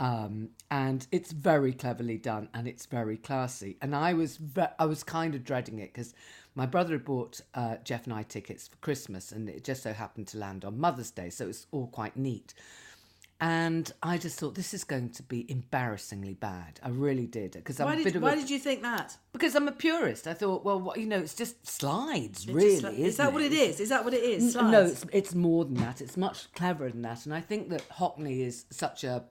[0.00, 3.76] Um, and it's very cleverly done and it's very classy.
[3.82, 6.14] And I was ve- I was kind of dreading it because
[6.58, 9.92] my brother had bought uh, Jeff and I tickets for Christmas and it just so
[9.92, 12.52] happened to land on Mother's Day, so it was all quite neat.
[13.40, 16.80] And I just thought this is going to be embarrassingly bad.
[16.82, 18.82] I really did because I'm Why a bit did of Why a, did you think
[18.82, 19.16] that?
[19.32, 20.26] because I'm a purist.
[20.26, 22.80] I thought, well, what, you know, it's just slides, It's really.
[22.80, 23.78] just is that what it is?
[23.78, 24.56] Is that what it is?
[24.56, 26.00] N- No, it's it's more than that.
[26.00, 27.24] It's much cleverer than that.
[27.26, 29.22] And I think that Hockney is such a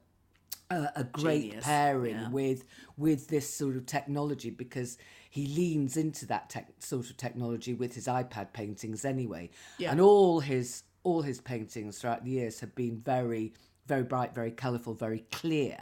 [0.69, 2.29] a, a great Genius, pairing yeah.
[2.29, 2.63] with
[2.95, 4.97] with this sort of technology because
[5.37, 9.51] he leans into that tech, sort of technology with his iPad paintings anyway.
[9.77, 9.91] Yeah.
[9.91, 13.53] And all his all his paintings throughout the years have been very
[13.85, 15.77] very bright, very colourful, very clear.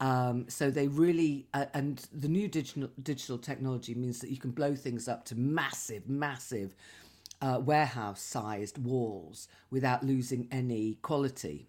[0.00, 4.50] Um, so they really, uh, and the new digital digital technology means that you can
[4.50, 6.74] blow things up to massive, massive
[7.42, 11.68] uh, warehouse-sized walls without losing any quality.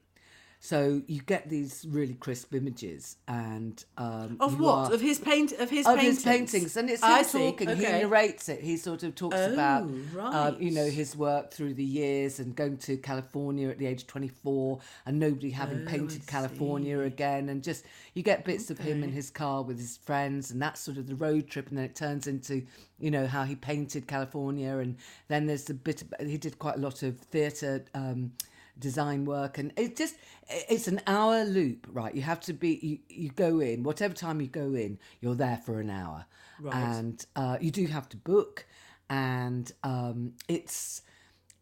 [0.59, 4.89] So you get these really crisp images, and um, Of what?
[4.89, 5.51] are- Of his paint?
[5.51, 6.15] Of his of paintings?
[6.17, 7.69] his paintings, and it's him I talking.
[7.69, 7.77] Okay.
[7.79, 8.61] He narrates it.
[8.61, 9.87] He sort of talks about,
[10.17, 13.85] Oh, um, you know, his work through the years and going to California at the
[13.85, 17.85] age of twenty four, and nobody Oh, having painted California again, and just
[18.15, 21.05] you get bits of him in his car with his friends, and that's sort of
[21.07, 22.65] the road trip, and then it turns into,
[22.99, 24.97] you know, how he painted California, and
[25.27, 26.03] then there's a bit.
[26.19, 27.85] He did quite a lot of theatre.
[27.93, 28.31] Um,
[28.79, 30.15] design work and it just
[30.49, 32.13] it's an hour loop right?
[32.15, 35.57] You have to be you, you go in whatever time you go in you're there
[35.65, 36.25] for an hour.
[36.59, 36.73] Right.
[36.73, 38.65] and uh, you do have to book
[39.09, 41.03] and um, it's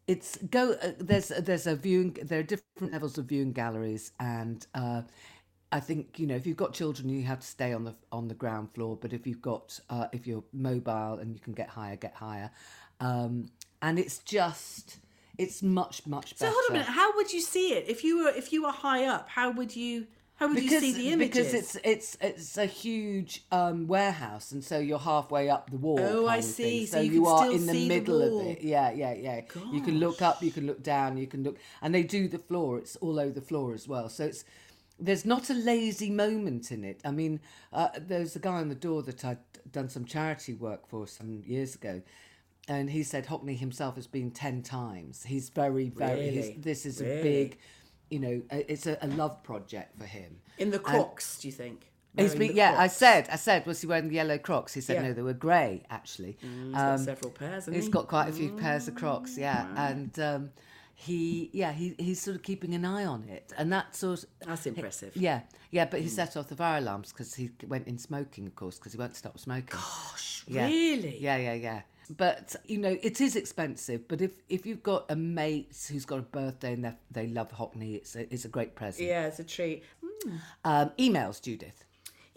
[0.06, 4.66] it's go uh, there's there's a viewing there are different levels of viewing galleries and
[4.74, 5.02] uh,
[5.72, 8.28] I think you know if you've got children you have to stay on the on
[8.28, 11.68] the ground floor but if you've got uh, if you're mobile and you can get
[11.68, 12.50] higher get higher.
[13.00, 13.50] Um,
[13.82, 14.98] and it's just
[15.38, 16.50] it's much much better.
[16.50, 16.92] So hold on a minute.
[16.92, 19.28] How would you see it if you were if you were high up?
[19.28, 20.06] How would you
[20.36, 21.50] how would you see the images?
[21.50, 25.98] because it's it's it's a huge um, warehouse, and so you're halfway up the wall.
[25.98, 26.52] Oh, I kind of thing.
[26.52, 26.86] see.
[26.86, 28.60] So, So you, you are in the see the middle of it.
[28.60, 29.40] Yeah, yeah, yeah.
[29.72, 32.38] You can look up, you can look down, you can look, and they do the
[32.38, 32.78] floor.
[32.78, 34.10] It's all over the floor as well.
[34.10, 34.44] So it's
[34.98, 37.00] there's not a lazy moment in it.
[37.02, 37.40] I mean,
[37.72, 39.38] uh, there's a guy on the door that I'd
[39.70, 42.02] done some charity work for some years ago.
[42.68, 45.22] And he said Hockney himself has been 10 times.
[45.22, 47.58] He's very, very, he's, this is a big,
[48.10, 50.38] you know, it's a, a love project for him.
[50.58, 51.38] in the Crocs.
[51.38, 51.92] Do you think?
[52.16, 54.72] He's been, yeah, I said, I said, was he wearing the yellow Crocs?
[54.72, 55.02] He said, Yeah.
[55.02, 56.38] Mm, no, they were grey, actually.
[56.40, 57.66] He's got several pairs.
[57.66, 57.90] He's he?
[57.90, 59.66] got quite a few pairs of Crocs, yeah.
[59.76, 60.50] And um,
[60.94, 63.52] he, yeah, he, he's sort of keeping an eye on it.
[63.58, 64.28] And that sort of.
[64.46, 65.12] That's impressive.
[65.12, 65.20] Mm.
[65.20, 65.40] Yeah,
[65.70, 68.78] yeah, but he set off the fire alarms because he went in smoking, of course,
[68.78, 69.78] because he won't stop smoking.
[69.78, 70.66] Gosh, Yeah.
[70.66, 71.18] really?
[71.20, 71.82] Yeah, yeah, yeah.
[72.10, 74.08] But you know, it is expensive.
[74.08, 77.50] But if if you've got a mate who's got a birthday and they they love
[77.52, 79.08] Hockney, it's a it's a great present.
[79.08, 79.84] Yeah, it's a treat.
[80.64, 81.84] Um, emails, Judith.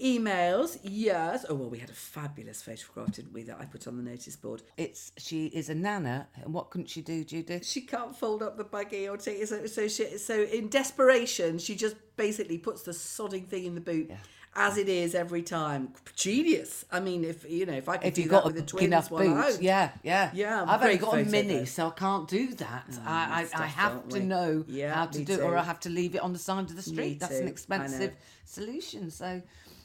[0.02, 1.46] Emails, yes.
[1.50, 3.44] Oh well, we had a fabulous photograph, didn't we?
[3.44, 4.64] That I put on the notice board.
[4.78, 7.66] It's she is a nana, and what couldn't she do, Judith?
[7.66, 9.50] She can't fold up the buggy or take it.
[9.50, 13.82] So, so she, so in desperation, she just basically puts the sodding thing in the
[13.82, 14.10] boot.
[14.56, 16.84] As it is every time, genius.
[16.92, 18.86] I mean, if you know, if I could If do that got with a twins
[18.88, 22.28] enough while boot, out, yeah, yeah, Yeah, I've only got a mini, so I can't
[22.28, 22.86] do that.
[23.06, 25.64] I, stuff, I, I have to know Yeah, how to me do it, or I
[25.64, 27.20] have to leave it on the side of the street.
[27.20, 28.14] That's too, an expensive
[28.46, 29.12] solution.
[29.12, 29.42] So,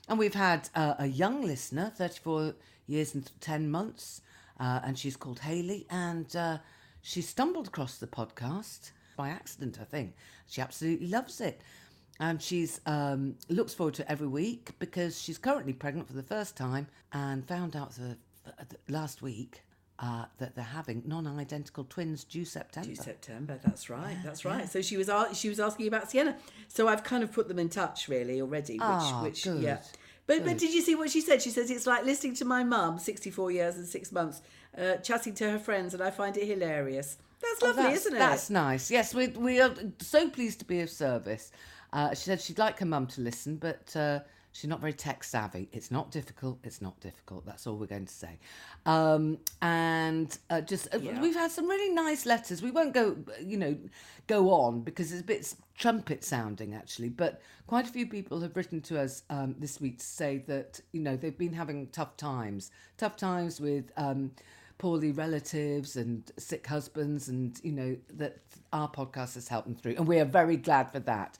[0.08, 2.54] and we've had uh, a young listener, thirty-four
[2.86, 4.20] years and 10 months.
[4.58, 5.86] Uh, and she's called Haley.
[5.90, 6.58] And uh,
[7.02, 10.14] she stumbled across the podcast by accident, I think.
[10.48, 11.60] She absolutely loves it.
[12.20, 16.56] And she's um, looks forward to every week because she's currently pregnant for the first
[16.56, 19.62] time and found out the, the last week
[19.98, 22.88] uh, that they're having non-identical twins due September.
[22.88, 23.58] Due September.
[23.64, 24.16] That's right.
[24.24, 24.68] that's right.
[24.68, 26.36] So she was she was asking about Sienna.
[26.68, 28.74] So I've kind of put them in touch really already.
[28.74, 29.78] Which Ah, which good, yeah.
[30.26, 31.42] But but did you see what she said?
[31.42, 34.40] She says it's like listening to my mum, sixty four years and six months,
[34.76, 37.18] uh, chatting to her friends, and I find it hilarious.
[37.40, 38.18] That's Oh, lovely, that's, isn't it?
[38.18, 38.90] That's nice.
[38.90, 41.52] Yes, we we are so pleased to be of service.
[41.94, 44.18] Uh, she said she'd like her mum to listen, but uh,
[44.50, 45.68] she's not very tech savvy.
[45.72, 46.58] It's not difficult.
[46.64, 47.46] It's not difficult.
[47.46, 48.38] That's all we're going to say.
[48.84, 52.62] Um, and uh, just uh, we've had some really nice letters.
[52.62, 53.76] We won't go, you know,
[54.26, 57.10] go on because it's a bit trumpet sounding actually.
[57.10, 60.80] But quite a few people have written to us um, this week to say that
[60.90, 63.92] you know they've been having tough times, tough times with.
[63.96, 64.32] Um,
[64.76, 68.38] poorly relatives and sick husbands and you know that
[68.72, 71.38] our podcast has helped them through and we are very glad for that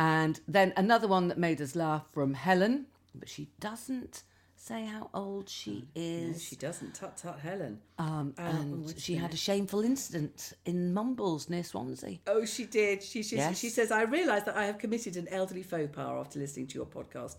[0.00, 4.22] and then another one that made us laugh from helen but she doesn't
[4.56, 6.94] say how old she No, is she doesn't.
[6.94, 7.80] Tut tut, Helen.
[7.98, 12.64] um, oh, and wait she had a shameful incident in mumbles near swansea Oh, she
[12.66, 13.02] did.
[13.02, 13.58] She she, Yes.
[13.58, 16.74] she says, I realise that I have committed an elderly faux pas after listening to
[16.74, 17.36] your podcast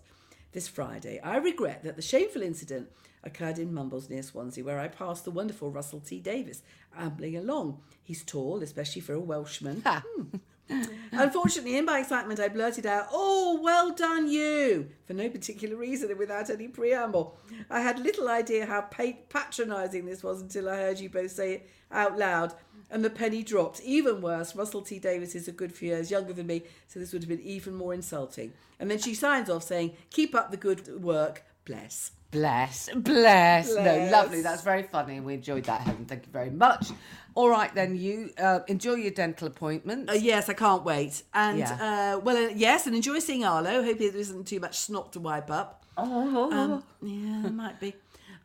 [0.50, 1.20] this Friday.
[1.20, 2.88] I regret that the shameful incident
[3.24, 6.62] occurred in Mumbles near Swansea, where I passed the wonderful Russell T Davies
[6.96, 7.78] ambling along.
[8.02, 9.82] He's tall, especially for a Welshman.
[9.86, 10.36] Hmm.
[11.12, 16.10] Unfortunately, in my excitement, I blurted out, Oh, well done, you, for no particular reason
[16.10, 17.36] and without any preamble.
[17.70, 21.70] I had little idea how patronising this was until I heard you both say it
[21.90, 22.54] out loud,
[22.90, 23.80] and the penny dropped.
[23.82, 27.12] Even worse, Russell T Davies is a good few years younger than me, so this
[27.12, 28.52] would have been even more insulting.
[28.80, 32.12] And then she signs off saying, Keep up the good work, bless.
[32.32, 34.10] Bless, bless, No, Bless.
[34.10, 34.40] lovely.
[34.42, 36.06] That's very funny, and we enjoyed that, Helen.
[36.06, 36.88] Thank you very much.
[37.34, 40.08] All right, then you uh, enjoy your dental appointment.
[40.08, 41.22] Uh, yes, I can't wait.
[41.34, 42.14] And Yeah.
[42.16, 43.82] uh, well, uh, yes, and enjoy seeing Arlo.
[43.84, 45.84] Hope there isn't too much snot to wipe up.
[45.98, 47.94] Oh, Um, yeah, it might be.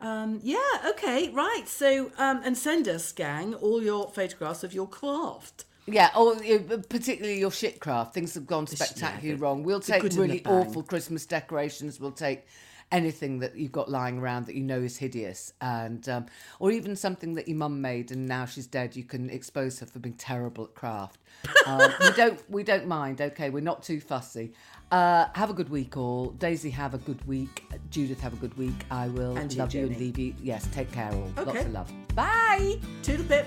[0.02, 0.58] Um, yeah,
[0.90, 1.64] okay, right.
[1.66, 5.64] So, um, and send us, gang, all your photographs of your craft.
[5.86, 8.12] Yeah, or uh, particularly your shit craft.
[8.12, 9.62] Things have gone spectacularly the- wrong.
[9.62, 11.98] We'll take good and the really awful Christmas decorations.
[11.98, 12.46] We'll take
[12.90, 16.26] anything that you've got lying around that you know is hideous, and um,
[16.58, 18.96] or even something that your mum made and now she's dead.
[18.96, 21.20] You can expose her for being terrible at craft.
[21.66, 23.20] Um, we don't we don't mind.
[23.20, 24.54] Okay, we're not too fussy.
[24.90, 26.30] Uh, have a good week, all.
[26.30, 27.64] Daisy, have a good week.
[27.90, 28.86] Judith, have a good week.
[28.90, 30.34] I will And love you and leave you.
[30.42, 31.44] Yes, take care, all.
[31.44, 31.92] Lots of love.
[32.14, 32.78] Bye.
[33.02, 33.46] Toodle pip.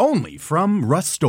[0.00, 1.20] Only from Rust